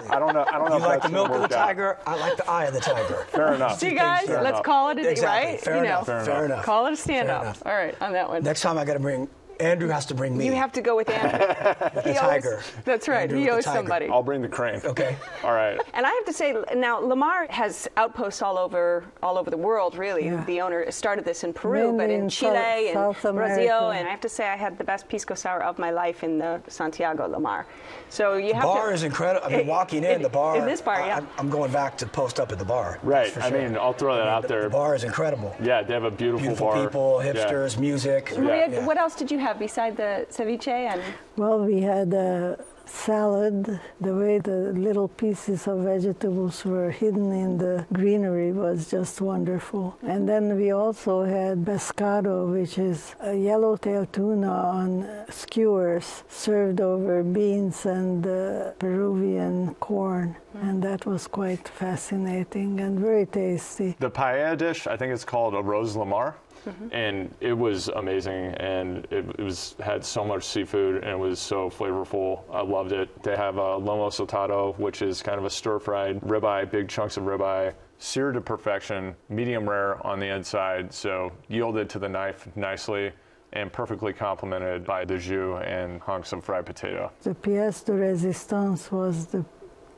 I 0.09 0.19
don't 0.19 0.33
know. 0.33 0.47
I 0.49 0.53
don't 0.57 0.71
know 0.71 0.77
You 0.79 0.83
if 0.85 0.89
like 0.89 1.01
that's 1.03 1.07
the 1.07 1.13
milk 1.13 1.29
of 1.29 1.35
the 1.35 1.41
work 1.41 1.53
out. 1.53 1.67
tiger. 1.67 1.99
I 2.07 2.17
like 2.17 2.37
the 2.39 2.49
eye 2.51 2.65
of 2.65 2.73
the 2.73 2.81
tiger. 2.81 3.15
Fair 3.29 3.53
enough. 3.55 3.79
See, 3.79 3.95
guys, 3.95 4.27
Fair 4.27 4.37
let's 4.43 4.51
enough. 4.55 4.63
call 4.63 4.89
it 4.89 4.99
a 4.99 5.03
day, 5.03 5.11
Exactly. 5.11 5.51
right? 5.53 5.61
Fair 5.61 5.77
you 5.77 5.85
enough. 5.85 6.09
know, 6.09 6.25
Fair 6.25 6.45
enough. 6.47 6.65
call 6.65 6.87
it 6.87 6.93
a 6.95 6.97
Fair 6.97 7.25
standoff. 7.25 7.43
enough. 7.43 7.63
All 7.67 7.75
right, 7.75 7.95
on 8.01 8.13
that 8.13 8.29
one. 8.31 8.43
Next 8.43 8.63
time 8.63 8.79
I 8.79 8.87
got 8.87 8.95
to 8.95 9.01
bring 9.01 9.29
Andrew 9.61 9.89
has 9.89 10.07
to 10.07 10.15
bring 10.15 10.37
me. 10.37 10.47
You 10.47 10.53
have 10.53 10.73
to 10.73 10.81
go 10.81 10.97
with 10.97 11.09
Andrew. 11.11 11.39
the 11.95 12.03
He 12.03 12.11
owes- 12.11 12.19
tiger. 12.19 12.63
That's 12.85 13.09
right. 13.09 13.23
Andrew 13.23 13.39
he 13.39 13.45
with 13.47 13.55
owes 13.55 13.65
somebody. 13.65 14.09
I'll 14.09 14.23
bring 14.23 14.43
the 14.43 14.49
crane. 14.49 14.81
Okay. 14.85 15.17
All 15.45 15.53
right. 15.53 15.79
And 15.95 16.07
I 16.07 16.11
have 16.11 16.25
to 16.27 16.33
say, 16.33 16.55
now 16.75 17.01
La 17.01 17.15
Mar 17.15 17.47
has 17.51 17.89
outposts 17.97 18.43
all 18.43 18.59
over 18.59 19.05
all 19.23 19.39
over 19.39 19.51
the 19.51 19.57
world. 19.57 19.97
Really, 19.97 20.27
Yeah. 20.27 20.45
the 20.45 20.61
owner 20.61 20.91
started 20.91 21.25
this 21.25 21.45
in 21.45 21.53
Peru, 21.53 21.89
Mainly 21.93 21.99
but 21.99 22.11
in 22.11 22.21
in 22.23 22.29
Chile 22.29 22.57
and 22.89 22.95
South- 22.95 23.21
South 23.21 23.35
Brazil. 23.35 23.79
America. 23.89 23.99
And 23.99 24.09
I 24.09 24.11
have 24.11 24.21
to 24.23 24.29
say, 24.29 24.49
I 24.49 24.57
had 24.57 24.79
the 24.79 24.85
best 24.85 25.09
pisco 25.09 25.35
sour 25.35 25.63
of 25.63 25.79
my 25.79 25.91
life 25.91 26.25
in 26.25 26.39
the 26.39 26.61
Santiago 26.69 27.27
La 27.29 27.39
Mar. 27.39 27.67
So 28.09 28.37
you 28.37 28.55
have 28.55 28.63
bar 28.65 28.89
to, 28.89 28.95
is 28.95 29.03
incredible. 29.03 29.47
I 29.47 29.51
mean, 29.51 29.61
It- 29.61 29.67
walking 29.67 30.05
in 30.05 30.11
it- 30.21 30.23
the 30.29 30.29
bar. 30.29 30.57
in 30.57 30.65
this 30.65 30.81
bar, 30.81 30.97
I- 31.03 31.07
yeah. 31.07 31.17
I'm, 31.19 31.29
I'm 31.39 31.51
going 31.51 31.73
back 31.73 31.97
to 31.99 32.07
post 32.07 32.41
up 32.41 32.53
at 32.53 32.59
the 32.59 32.65
bar. 32.65 32.99
Right. 33.03 33.33
That's 33.35 33.47
for 33.49 33.55
I 33.57 33.59
mean, 33.69 33.77
I'll 33.77 33.93
throw 33.93 34.17
that 34.17 34.27
out 34.29 34.43
the, 34.43 34.49
there. 34.49 34.63
The 34.65 34.71
bar 34.71 34.95
is 34.95 35.05
incredible. 35.05 35.55
Yeah, 35.63 35.83
they 35.83 35.95
have 35.95 36.05
a 36.05 36.11
beautiful, 36.11 36.41
Beautiful 36.43 36.67
bar. 36.69 36.85
people, 36.87 37.23
Yeah. 37.25 37.33
hipsters, 37.33 37.79
music. 37.79 38.37
Maria, 38.39 38.69
Yeah. 38.71 38.87
what 38.87 38.97
else 38.99 39.15
did 39.15 39.31
you 39.31 39.39
have 39.43 39.59
beside 39.59 39.97
the 39.97 40.27
ceviche? 40.31 40.69
And 40.69 41.03
Well, 41.37 41.65
we 41.65 41.81
had 41.83 42.13
a 42.15 42.59
salad. 42.87 43.81
The 44.01 44.15
way 44.15 44.39
the 44.39 44.73
little 44.73 45.09
pieces 45.09 45.67
of 45.67 45.79
vegetables 45.81 46.65
were 46.65 46.91
hidden 46.91 47.33
in 47.33 47.59
the 47.59 47.87
greenery 47.93 48.53
was 48.53 48.91
just 48.91 49.21
wonderful. 49.21 49.97
And 50.03 50.29
then 50.29 50.57
we 50.57 50.71
also 50.73 51.25
had 51.25 51.65
pescado, 51.65 52.53
which 52.53 52.79
is 52.79 53.15
a 53.21 53.35
yellowtail 53.35 54.07
tuna 54.07 54.51
on 54.51 55.09
skewers 55.31 56.25
served 56.29 56.81
over 56.81 57.23
beans 57.23 57.87
and 57.87 58.27
uh, 58.27 58.73
Peruvian 58.79 59.75
corn. 59.77 60.37
And 60.55 60.83
that 60.83 61.07
was 61.07 61.27
quite 61.27 61.67
fascinating 61.67 62.81
and 62.81 62.99
very 62.99 63.27
tasty. 63.27 63.97
The 63.99 64.11
paella 64.11 64.57
dish, 64.57 64.87
I 64.87 64.97
think 64.97 65.13
it's 65.13 65.25
called 65.25 65.55
a 65.55 65.63
Rose 65.63 65.97
Lamar. 65.97 66.37
Mm-hmm. 66.67 66.89
And 66.93 67.35
it 67.41 67.53
was 67.53 67.89
amazing, 67.89 68.55
and 68.55 69.07
it, 69.11 69.25
it 69.39 69.41
was 69.41 69.75
had 69.81 70.05
so 70.05 70.25
much 70.25 70.45
seafood, 70.45 71.03
and 71.03 71.11
it 71.11 71.19
was 71.19 71.41
so 71.41 71.69
flavorful. 71.71 72.43
I 72.53 72.63
loved 72.63 72.93
it. 72.93 73.23
They 73.23 73.37
have 73.37 73.57
a 73.57 73.79
lomo 73.81 74.11
saltado, 74.11 74.79
which 74.79 75.03
is 75.03 75.23
kind 75.23 75.39
of 75.39 75.45
a 75.45 75.51
stir-fried 75.51 76.21
ribeye, 76.21 76.71
big 76.71 76.89
chunks 76.89 77.17
of 77.17 77.25
ribeye, 77.25 77.75
seared 77.99 78.35
to 78.35 78.41
perfection, 78.41 79.15
medium 79.29 79.69
rare 79.69 80.05
on 80.07 80.19
the 80.21 80.27
inside, 80.27 80.93
so 80.93 81.33
yielded 81.49 81.89
to 81.91 81.99
the 81.99 82.09
knife 82.09 82.49
nicely, 82.57 83.13
and 83.55 83.73
perfectly 83.73 84.13
complemented 84.13 84.85
by 84.85 85.05
the 85.05 85.19
jus 85.19 85.63
and 85.67 86.01
hunks 86.01 86.33
of 86.33 86.43
fried 86.43 86.65
potato. 86.65 87.13
The 87.23 87.35
pièce 87.35 87.85
de 87.85 87.93
résistance 87.93 88.91
was 88.91 89.27
the 89.27 89.45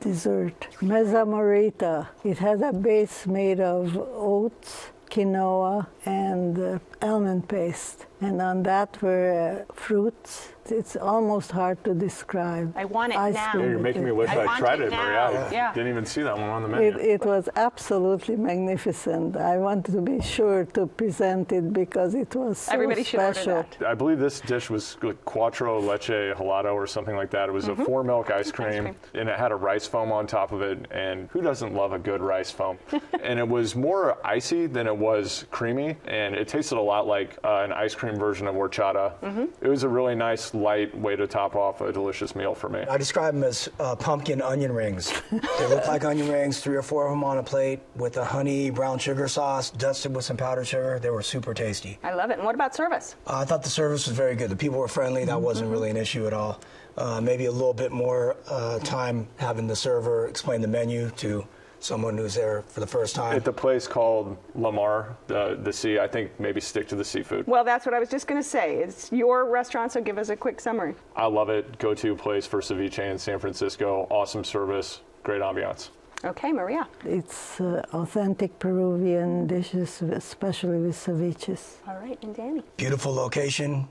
dessert. 0.01 0.67
Mezza 0.81 1.25
morita. 1.25 2.07
It 2.23 2.37
had 2.37 2.61
a 2.61 2.73
base 2.73 3.25
made 3.25 3.59
of 3.59 3.97
oats, 3.97 4.91
quinoa, 5.09 5.87
and 6.05 6.57
uh, 6.59 6.79
almond 7.01 7.47
paste. 7.47 8.05
And 8.25 8.41
on 8.41 8.63
that 8.63 9.01
were 9.01 9.65
uh, 9.69 9.73
fruits. 9.73 10.49
It's 10.67 10.95
almost 10.95 11.51
hard 11.51 11.83
to 11.83 11.93
describe. 11.93 12.73
I 12.75 12.85
want 12.85 13.13
it 13.13 13.19
Ice 13.19 13.35
now. 13.35 13.51
Yeah, 13.53 13.61
you're 13.61 13.73
with 13.73 13.83
making 13.83 14.03
me 14.03 14.11
wish 14.11 14.29
I 14.31 14.45
I, 14.47 14.57
tried 14.57 14.79
it 14.81 14.87
it. 14.87 14.91
Maria. 14.91 15.47
I 15.47 15.51
Yeah. 15.51 15.73
Didn't 15.73 15.89
even 15.89 16.05
see 16.05 16.23
that 16.23 16.35
one 16.35 16.49
on 16.49 16.63
the 16.63 16.69
menu. 16.69 16.87
It, 16.87 16.95
it 17.21 17.25
was 17.25 17.47
absolutely 17.55 18.35
magnificent. 18.35 19.37
I 19.37 19.57
wanted 19.59 19.91
to 19.93 20.01
be 20.01 20.19
sure 20.21 20.65
to 20.73 20.87
present 20.87 21.51
it 21.51 21.71
because 21.71 22.15
it 22.15 22.35
was 22.35 22.57
so 22.57 22.71
Everybody 22.73 23.03
should 23.03 23.19
order 23.19 23.33
special. 23.35 23.65
that. 23.79 23.87
I 23.87 23.93
believe 23.93 24.17
this 24.17 24.41
dish 24.41 24.71
was 24.71 24.97
like 25.03 25.23
quattro 25.25 25.79
leche 25.79 26.33
helado 26.35 26.73
or 26.73 26.87
something 26.87 27.15
like 27.15 27.29
that. 27.31 27.47
It 27.47 27.51
was 27.51 27.67
a 27.67 27.75
four 27.75 28.03
milk 28.03 28.31
ice 28.31 28.51
cream, 28.51 28.83
cream. 28.85 28.95
and 29.13 29.29
it 29.29 29.37
had 29.37 29.51
a 29.51 29.55
rice 29.55 29.85
foam 29.85 30.11
on 30.11 30.25
top 30.25 30.51
of 30.51 30.63
it. 30.63 30.87
And 30.89 31.29
who 31.29 31.41
doesn't 31.41 31.75
love 31.75 31.93
a 31.93 31.99
good 31.99 32.21
rice 32.21 32.49
foam? 32.49 32.79
and 33.21 33.37
it 33.37 33.47
was 33.47 33.75
more 33.75 34.17
icy 34.25 34.65
than 34.65 34.87
it 34.87 34.97
was 34.97 35.45
creamy, 35.51 35.95
and 36.05 36.33
it 36.33 36.47
tasted 36.47 36.79
a 36.79 36.81
lot 36.81 37.05
like 37.05 37.37
uh, 37.43 37.61
an 37.63 37.71
ice 37.71 37.93
cream 37.93 38.14
version 38.17 38.47
of 38.47 38.55
horchata. 38.55 39.13
It 39.61 39.67
was 39.67 39.83
a 39.83 39.89
really 39.89 40.15
nice, 40.15 40.53
light 40.53 40.95
way 40.97 41.15
to 41.15 41.27
top 41.27 41.55
off 41.55 41.81
a 41.81 41.91
delicious 41.91 42.35
meal 42.35 42.53
for 42.55 42.69
me. 42.69 42.81
I 42.81 42.97
describe 42.97 43.33
them 43.33 43.43
as 43.43 43.69
uh, 43.79 43.95
pumpkin 43.95 44.41
onion 44.41 44.71
rings. 44.71 45.13
they 45.31 45.67
look 45.67 45.87
like 45.87 46.03
onion 46.05 46.31
rings, 46.31 46.59
three 46.59 46.75
or 46.75 46.81
four 46.81 47.05
of 47.05 47.11
them 47.11 47.23
on 47.23 47.37
a 47.37 47.43
plate 47.43 47.79
with 47.95 48.17
a 48.17 48.25
honey 48.25 48.69
brown 48.69 48.99
sugar 48.99 49.27
sauce, 49.27 49.69
dusted 49.69 50.15
with 50.15 50.25
some 50.25 50.37
powdered 50.37 50.65
sugar. 50.65 50.99
They 50.99 51.09
were 51.09 51.21
super 51.21 51.53
tasty. 51.53 51.99
I 52.03 52.13
love 52.13 52.29
it. 52.31 52.37
And 52.37 52.45
what 52.45 52.55
about 52.55 52.75
service? 52.75 53.15
Uh, 53.27 53.37
I 53.37 53.45
thought 53.45 53.63
the 53.63 53.69
service 53.69 54.07
was 54.07 54.15
very 54.15 54.35
good. 54.35 54.49
The 54.49 54.55
people 54.55 54.79
were 54.79 54.87
friendly. 54.87 55.25
That 55.25 55.41
wasn't 55.41 55.71
really 55.71 55.89
an 55.89 55.97
issue 55.97 56.27
at 56.27 56.33
all. 56.33 56.59
Uh, 56.97 57.19
maybe 57.19 57.45
a 57.45 57.51
little 57.51 57.73
bit 57.73 57.91
more 57.91 58.37
uh, 58.47 58.79
time 58.79 59.27
having 59.37 59.67
the 59.67 59.75
server 59.75 60.27
explain 60.27 60.61
the 60.61 60.67
menu 60.67 61.09
to 61.17 61.45
someone 61.85 62.17
who's 62.17 62.35
there 62.35 62.63
for 62.63 62.79
the 62.79 62.87
first 62.87 63.15
time. 63.15 63.35
At 63.35 63.45
the 63.45 63.53
place 63.53 63.87
called 63.87 64.37
La 64.55 64.71
Mar, 64.71 65.15
the, 65.27 65.59
the 65.61 65.71
sea, 65.71 65.99
I 65.99 66.07
think 66.07 66.37
maybe 66.39 66.59
stick 66.59 66.87
to 66.89 66.95
the 66.95 67.05
seafood. 67.05 67.45
Well, 67.47 67.63
that's 67.63 67.85
what 67.85 67.93
I 67.93 67.99
was 67.99 68.09
just 68.09 68.27
going 68.27 68.41
to 68.41 68.47
say. 68.47 68.77
It's 68.77 69.11
your 69.11 69.49
restaurant, 69.49 69.91
so 69.91 70.01
give 70.01 70.17
us 70.17 70.29
a 70.29 70.35
quick 70.35 70.59
summary. 70.59 70.95
I 71.15 71.27
love 71.27 71.49
it. 71.49 71.77
Go 71.77 71.93
to 71.93 72.15
place 72.15 72.45
for 72.47 72.59
ceviche 72.59 72.99
in 72.99 73.17
San 73.17 73.39
Francisco. 73.39 74.07
Awesome 74.09 74.43
service, 74.43 75.01
great 75.23 75.41
ambiance. 75.41 75.89
Okay, 76.23 76.51
Maria. 76.51 76.87
It's 77.03 77.61
uh, 77.61 77.83
authentic 77.93 78.57
Peruvian 78.57 79.45
dishes, 79.45 80.01
especially 80.01 80.79
with 80.79 80.95
ceviches. 80.95 81.75
All 81.87 81.97
right, 81.97 82.17
and 82.23 82.35
Danny. 82.35 82.63
Beautiful 82.77 83.13
location, 83.13 83.87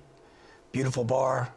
beautiful 0.72 1.04
bar, 1.04 1.52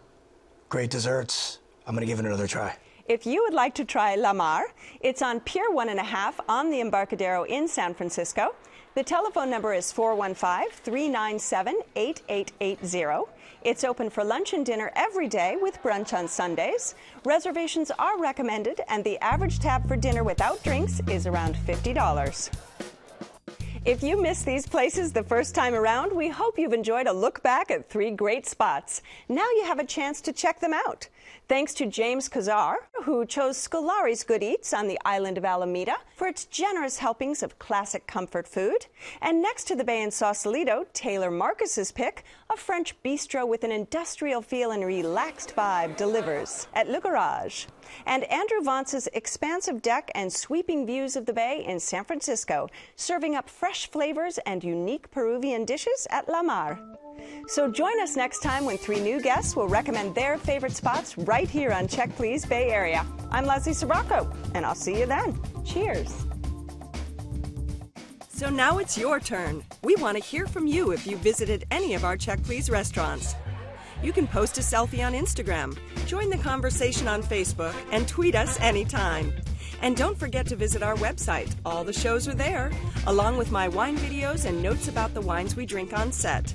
great 0.69 0.91
desserts. 0.91 1.59
I'm 1.87 1.95
going 1.95 2.05
to 2.05 2.11
give 2.11 2.19
it 2.19 2.25
another 2.25 2.47
try. 2.47 2.77
If 3.07 3.25
you 3.25 3.41
would 3.43 3.53
like 3.53 3.73
to 3.75 3.85
try 3.85 4.15
La 4.15 4.33
Mar, 4.33 4.65
it's 4.99 5.21
on 5.21 5.39
Pier 5.39 5.71
One 5.71 5.87
and 5.87 5.97
a 5.97 6.03
Half 6.03 6.41
on 6.49 6.69
the 6.69 6.81
Embarcadero 6.81 7.45
in 7.45 7.65
San 7.65 7.93
Francisco. 7.93 8.53
The 8.95 9.03
telephone 9.03 9.49
number 9.49 9.73
is 9.73 9.93
415 9.93 10.69
397 10.83 11.79
8880. 11.95 13.31
It's 13.63 13.85
open 13.85 14.09
for 14.09 14.25
lunch 14.25 14.51
and 14.51 14.65
dinner 14.65 14.91
every 14.93 15.29
day 15.29 15.55
with 15.61 15.81
brunch 15.81 16.13
on 16.13 16.27
Sundays. 16.27 16.95
Reservations 17.23 17.91
are 17.91 18.19
recommended, 18.19 18.81
and 18.89 19.05
the 19.05 19.17
average 19.19 19.59
tab 19.59 19.87
for 19.87 19.95
dinner 19.95 20.25
without 20.25 20.61
drinks 20.61 20.99
is 21.07 21.27
around 21.27 21.55
$50. 21.55 22.49
If 23.85 24.03
you 24.03 24.21
missed 24.21 24.45
these 24.45 24.67
places 24.67 25.13
the 25.13 25.23
first 25.23 25.55
time 25.55 25.73
around, 25.73 26.11
we 26.11 26.27
hope 26.27 26.59
you've 26.59 26.73
enjoyed 26.73 27.07
a 27.07 27.13
look 27.13 27.41
back 27.41 27.71
at 27.71 27.89
three 27.89 28.11
great 28.11 28.45
spots. 28.45 29.01
Now 29.29 29.49
you 29.51 29.63
have 29.63 29.79
a 29.79 29.85
chance 29.85 30.19
to 30.23 30.33
check 30.33 30.59
them 30.59 30.73
out. 30.73 31.07
Thanks 31.47 31.73
to 31.75 31.85
James 31.85 32.27
Kazar, 32.27 32.75
who 33.03 33.25
chose 33.25 33.57
Scolari's 33.57 34.25
Good 34.25 34.43
Eats 34.43 34.73
on 34.73 34.89
the 34.89 34.99
island 35.05 35.37
of 35.37 35.45
Alameda 35.45 35.95
for 36.13 36.27
its 36.27 36.43
generous 36.43 36.97
helpings 36.97 37.41
of 37.41 37.57
classic 37.57 38.05
comfort 38.05 38.45
food. 38.45 38.87
And 39.21 39.41
next 39.41 39.63
to 39.67 39.75
the 39.77 39.85
bay 39.85 40.01
in 40.01 40.11
Sausalito, 40.11 40.85
Taylor 40.91 41.31
Marcus's 41.31 41.93
pick, 41.93 42.25
a 42.49 42.57
French 42.57 43.01
bistro 43.01 43.47
with 43.47 43.63
an 43.63 43.71
industrial 43.71 44.41
feel 44.41 44.71
and 44.71 44.85
relaxed 44.85 45.55
vibe 45.55 45.95
delivers 45.95 46.67
at 46.73 46.89
Le 46.89 46.99
Garage. 46.99 47.67
And 48.05 48.25
Andrew 48.25 48.61
Vance's 48.61 49.07
expansive 49.13 49.81
deck 49.81 50.11
and 50.13 50.33
sweeping 50.33 50.85
views 50.85 51.15
of 51.15 51.25
the 51.25 51.33
bay 51.33 51.63
in 51.65 51.79
San 51.79 52.03
Francisco, 52.03 52.67
serving 52.97 53.35
up 53.35 53.49
fresh 53.49 53.89
flavors 53.89 54.37
and 54.39 54.65
unique 54.65 55.09
Peruvian 55.11 55.63
dishes 55.63 56.07
at 56.09 56.27
La 56.27 56.41
Mar. 56.41 56.77
So 57.47 57.71
join 57.71 57.99
us 58.01 58.15
next 58.15 58.41
time 58.41 58.65
when 58.65 58.77
three 58.77 58.99
new 58.99 59.21
guests 59.21 59.55
will 59.55 59.67
recommend 59.67 60.15
their 60.15 60.37
favorite 60.37 60.73
spots 60.73 61.17
right 61.17 61.49
here 61.49 61.71
on 61.71 61.87
Check 61.87 62.15
Please 62.15 62.45
Bay 62.45 62.69
Area. 62.69 63.05
I'm 63.31 63.45
Leslie 63.45 63.73
Sbrocco, 63.73 64.33
and 64.53 64.65
I'll 64.65 64.75
see 64.75 64.99
you 64.99 65.05
then. 65.05 65.39
Cheers. 65.65 66.25
So 68.29 68.49
now 68.49 68.77
it's 68.77 68.97
your 68.97 69.19
turn. 69.19 69.63
We 69.81 69.95
want 69.95 70.17
to 70.17 70.23
hear 70.23 70.45
from 70.45 70.67
you 70.67 70.91
if 70.91 71.07
you 71.07 71.17
visited 71.17 71.65
any 71.71 71.95
of 71.95 72.05
our 72.05 72.17
Check 72.17 72.43
Please 72.43 72.69
restaurants. 72.69 73.33
You 74.03 74.13
can 74.13 74.27
post 74.27 74.59
a 74.59 74.61
selfie 74.61 75.05
on 75.05 75.13
Instagram, 75.13 75.75
join 76.05 76.29
the 76.29 76.37
conversation 76.37 77.07
on 77.07 77.23
Facebook, 77.23 77.73
and 77.91 78.07
tweet 78.07 78.35
us 78.35 78.59
anytime. 78.59 79.33
And 79.81 79.95
don't 79.95 80.17
forget 80.17 80.45
to 80.47 80.55
visit 80.55 80.83
our 80.83 80.95
website. 80.97 81.55
All 81.65 81.83
the 81.83 81.93
shows 81.93 82.27
are 82.27 82.35
there, 82.35 82.71
along 83.07 83.37
with 83.37 83.51
my 83.51 83.67
wine 83.67 83.97
videos 83.97 84.45
and 84.45 84.61
notes 84.61 84.87
about 84.87 85.13
the 85.13 85.21
wines 85.21 85.55
we 85.55 85.65
drink 85.65 85.97
on 85.97 86.11
set. 86.11 86.53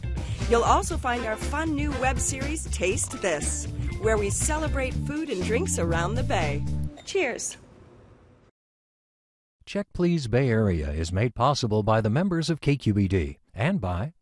You'll 0.50 0.64
also 0.64 0.96
find 0.96 1.24
our 1.24 1.36
fun 1.36 1.74
new 1.74 1.90
web 1.92 2.18
series, 2.18 2.66
Taste 2.66 3.20
This, 3.22 3.66
where 4.00 4.18
we 4.18 4.30
celebrate 4.30 4.92
food 4.92 5.30
and 5.30 5.42
drinks 5.44 5.78
around 5.78 6.14
the 6.14 6.22
Bay. 6.22 6.64
Cheers. 7.04 7.56
Check 9.64 9.86
Please 9.94 10.26
Bay 10.26 10.48
Area 10.50 10.90
is 10.90 11.12
made 11.12 11.34
possible 11.34 11.82
by 11.82 12.00
the 12.00 12.10
members 12.10 12.50
of 12.50 12.60
KQED 12.60 13.38
and 13.54 13.80
by 13.80 14.12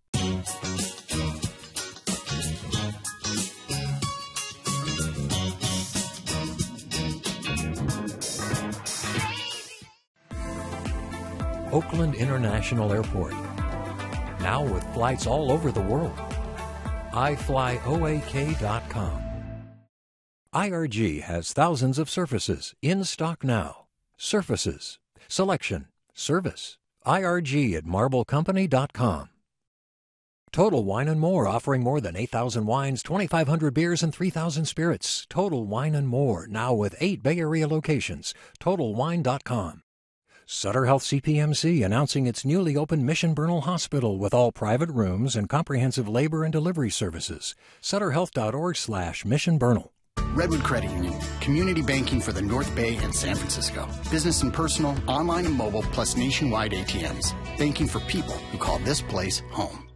Oakland 11.72 12.14
International 12.16 12.92
Airport. 12.92 13.49
Now 14.42 14.62
with 14.62 14.85
flights 14.94 15.26
all 15.26 15.53
over 15.53 15.70
the 15.72 15.81
world. 15.81 16.18
iFlyOAK.com. 17.12 18.50
IRG 20.55 21.22
has 21.22 21.53
thousands 21.53 21.98
of 21.98 22.11
surfaces 22.11 22.74
in 22.83 23.05
stock 23.05 23.44
now. 23.44 23.87
Surfaces, 24.16 24.98
selection, 25.29 25.87
service. 26.14 26.76
IRG 27.07 27.74
at 27.76 27.85
marblecompany.com. 27.85 29.29
Total 30.53 30.83
Wine 30.85 31.07
and 31.07 31.20
More 31.20 31.46
offering 31.46 31.83
more 31.83 32.00
than 32.00 32.16
8,000 32.16 32.66
wines, 32.66 33.05
2,500 33.05 33.72
beers, 33.72 34.03
and 34.03 34.12
3,000 34.12 34.64
spirits. 34.64 35.24
Total 35.31 35.64
Wine 35.64 35.94
and 35.94 36.09
More 36.09 36.48
now 36.48 36.74
with 36.74 36.96
eight 37.00 37.22
Bay 37.22 37.38
Area 37.38 37.68
locations. 37.68 38.35
TotalWine.com. 38.59 39.83
Sutter 40.52 40.86
Health 40.86 41.04
CPMC 41.04 41.84
announcing 41.84 42.26
its 42.26 42.44
newly 42.44 42.76
opened 42.76 43.06
Mission 43.06 43.34
Bernal 43.34 43.60
Hospital 43.60 44.18
with 44.18 44.34
all 44.34 44.50
private 44.50 44.90
rooms 44.90 45.36
and 45.36 45.48
comprehensive 45.48 46.08
labor 46.08 46.42
and 46.42 46.52
delivery 46.52 46.90
services. 46.90 47.54
SutterHealth.org 47.80 48.76
slash 48.76 49.24
Mission 49.24 49.58
Bernal. 49.58 49.92
Redwood 50.34 50.64
Credit 50.64 50.90
Union, 50.90 51.14
community 51.40 51.82
banking 51.82 52.20
for 52.20 52.32
the 52.32 52.42
North 52.42 52.74
Bay 52.74 52.96
and 52.96 53.14
San 53.14 53.36
Francisco. 53.36 53.88
Business 54.10 54.42
and 54.42 54.52
personal, 54.52 54.96
online 55.06 55.46
and 55.46 55.54
mobile, 55.54 55.82
plus 55.82 56.16
nationwide 56.16 56.72
ATMs. 56.72 57.32
Banking 57.56 57.86
for 57.86 58.00
people 58.00 58.34
who 58.50 58.58
call 58.58 58.80
this 58.80 59.00
place 59.00 59.44
home. 59.52 59.88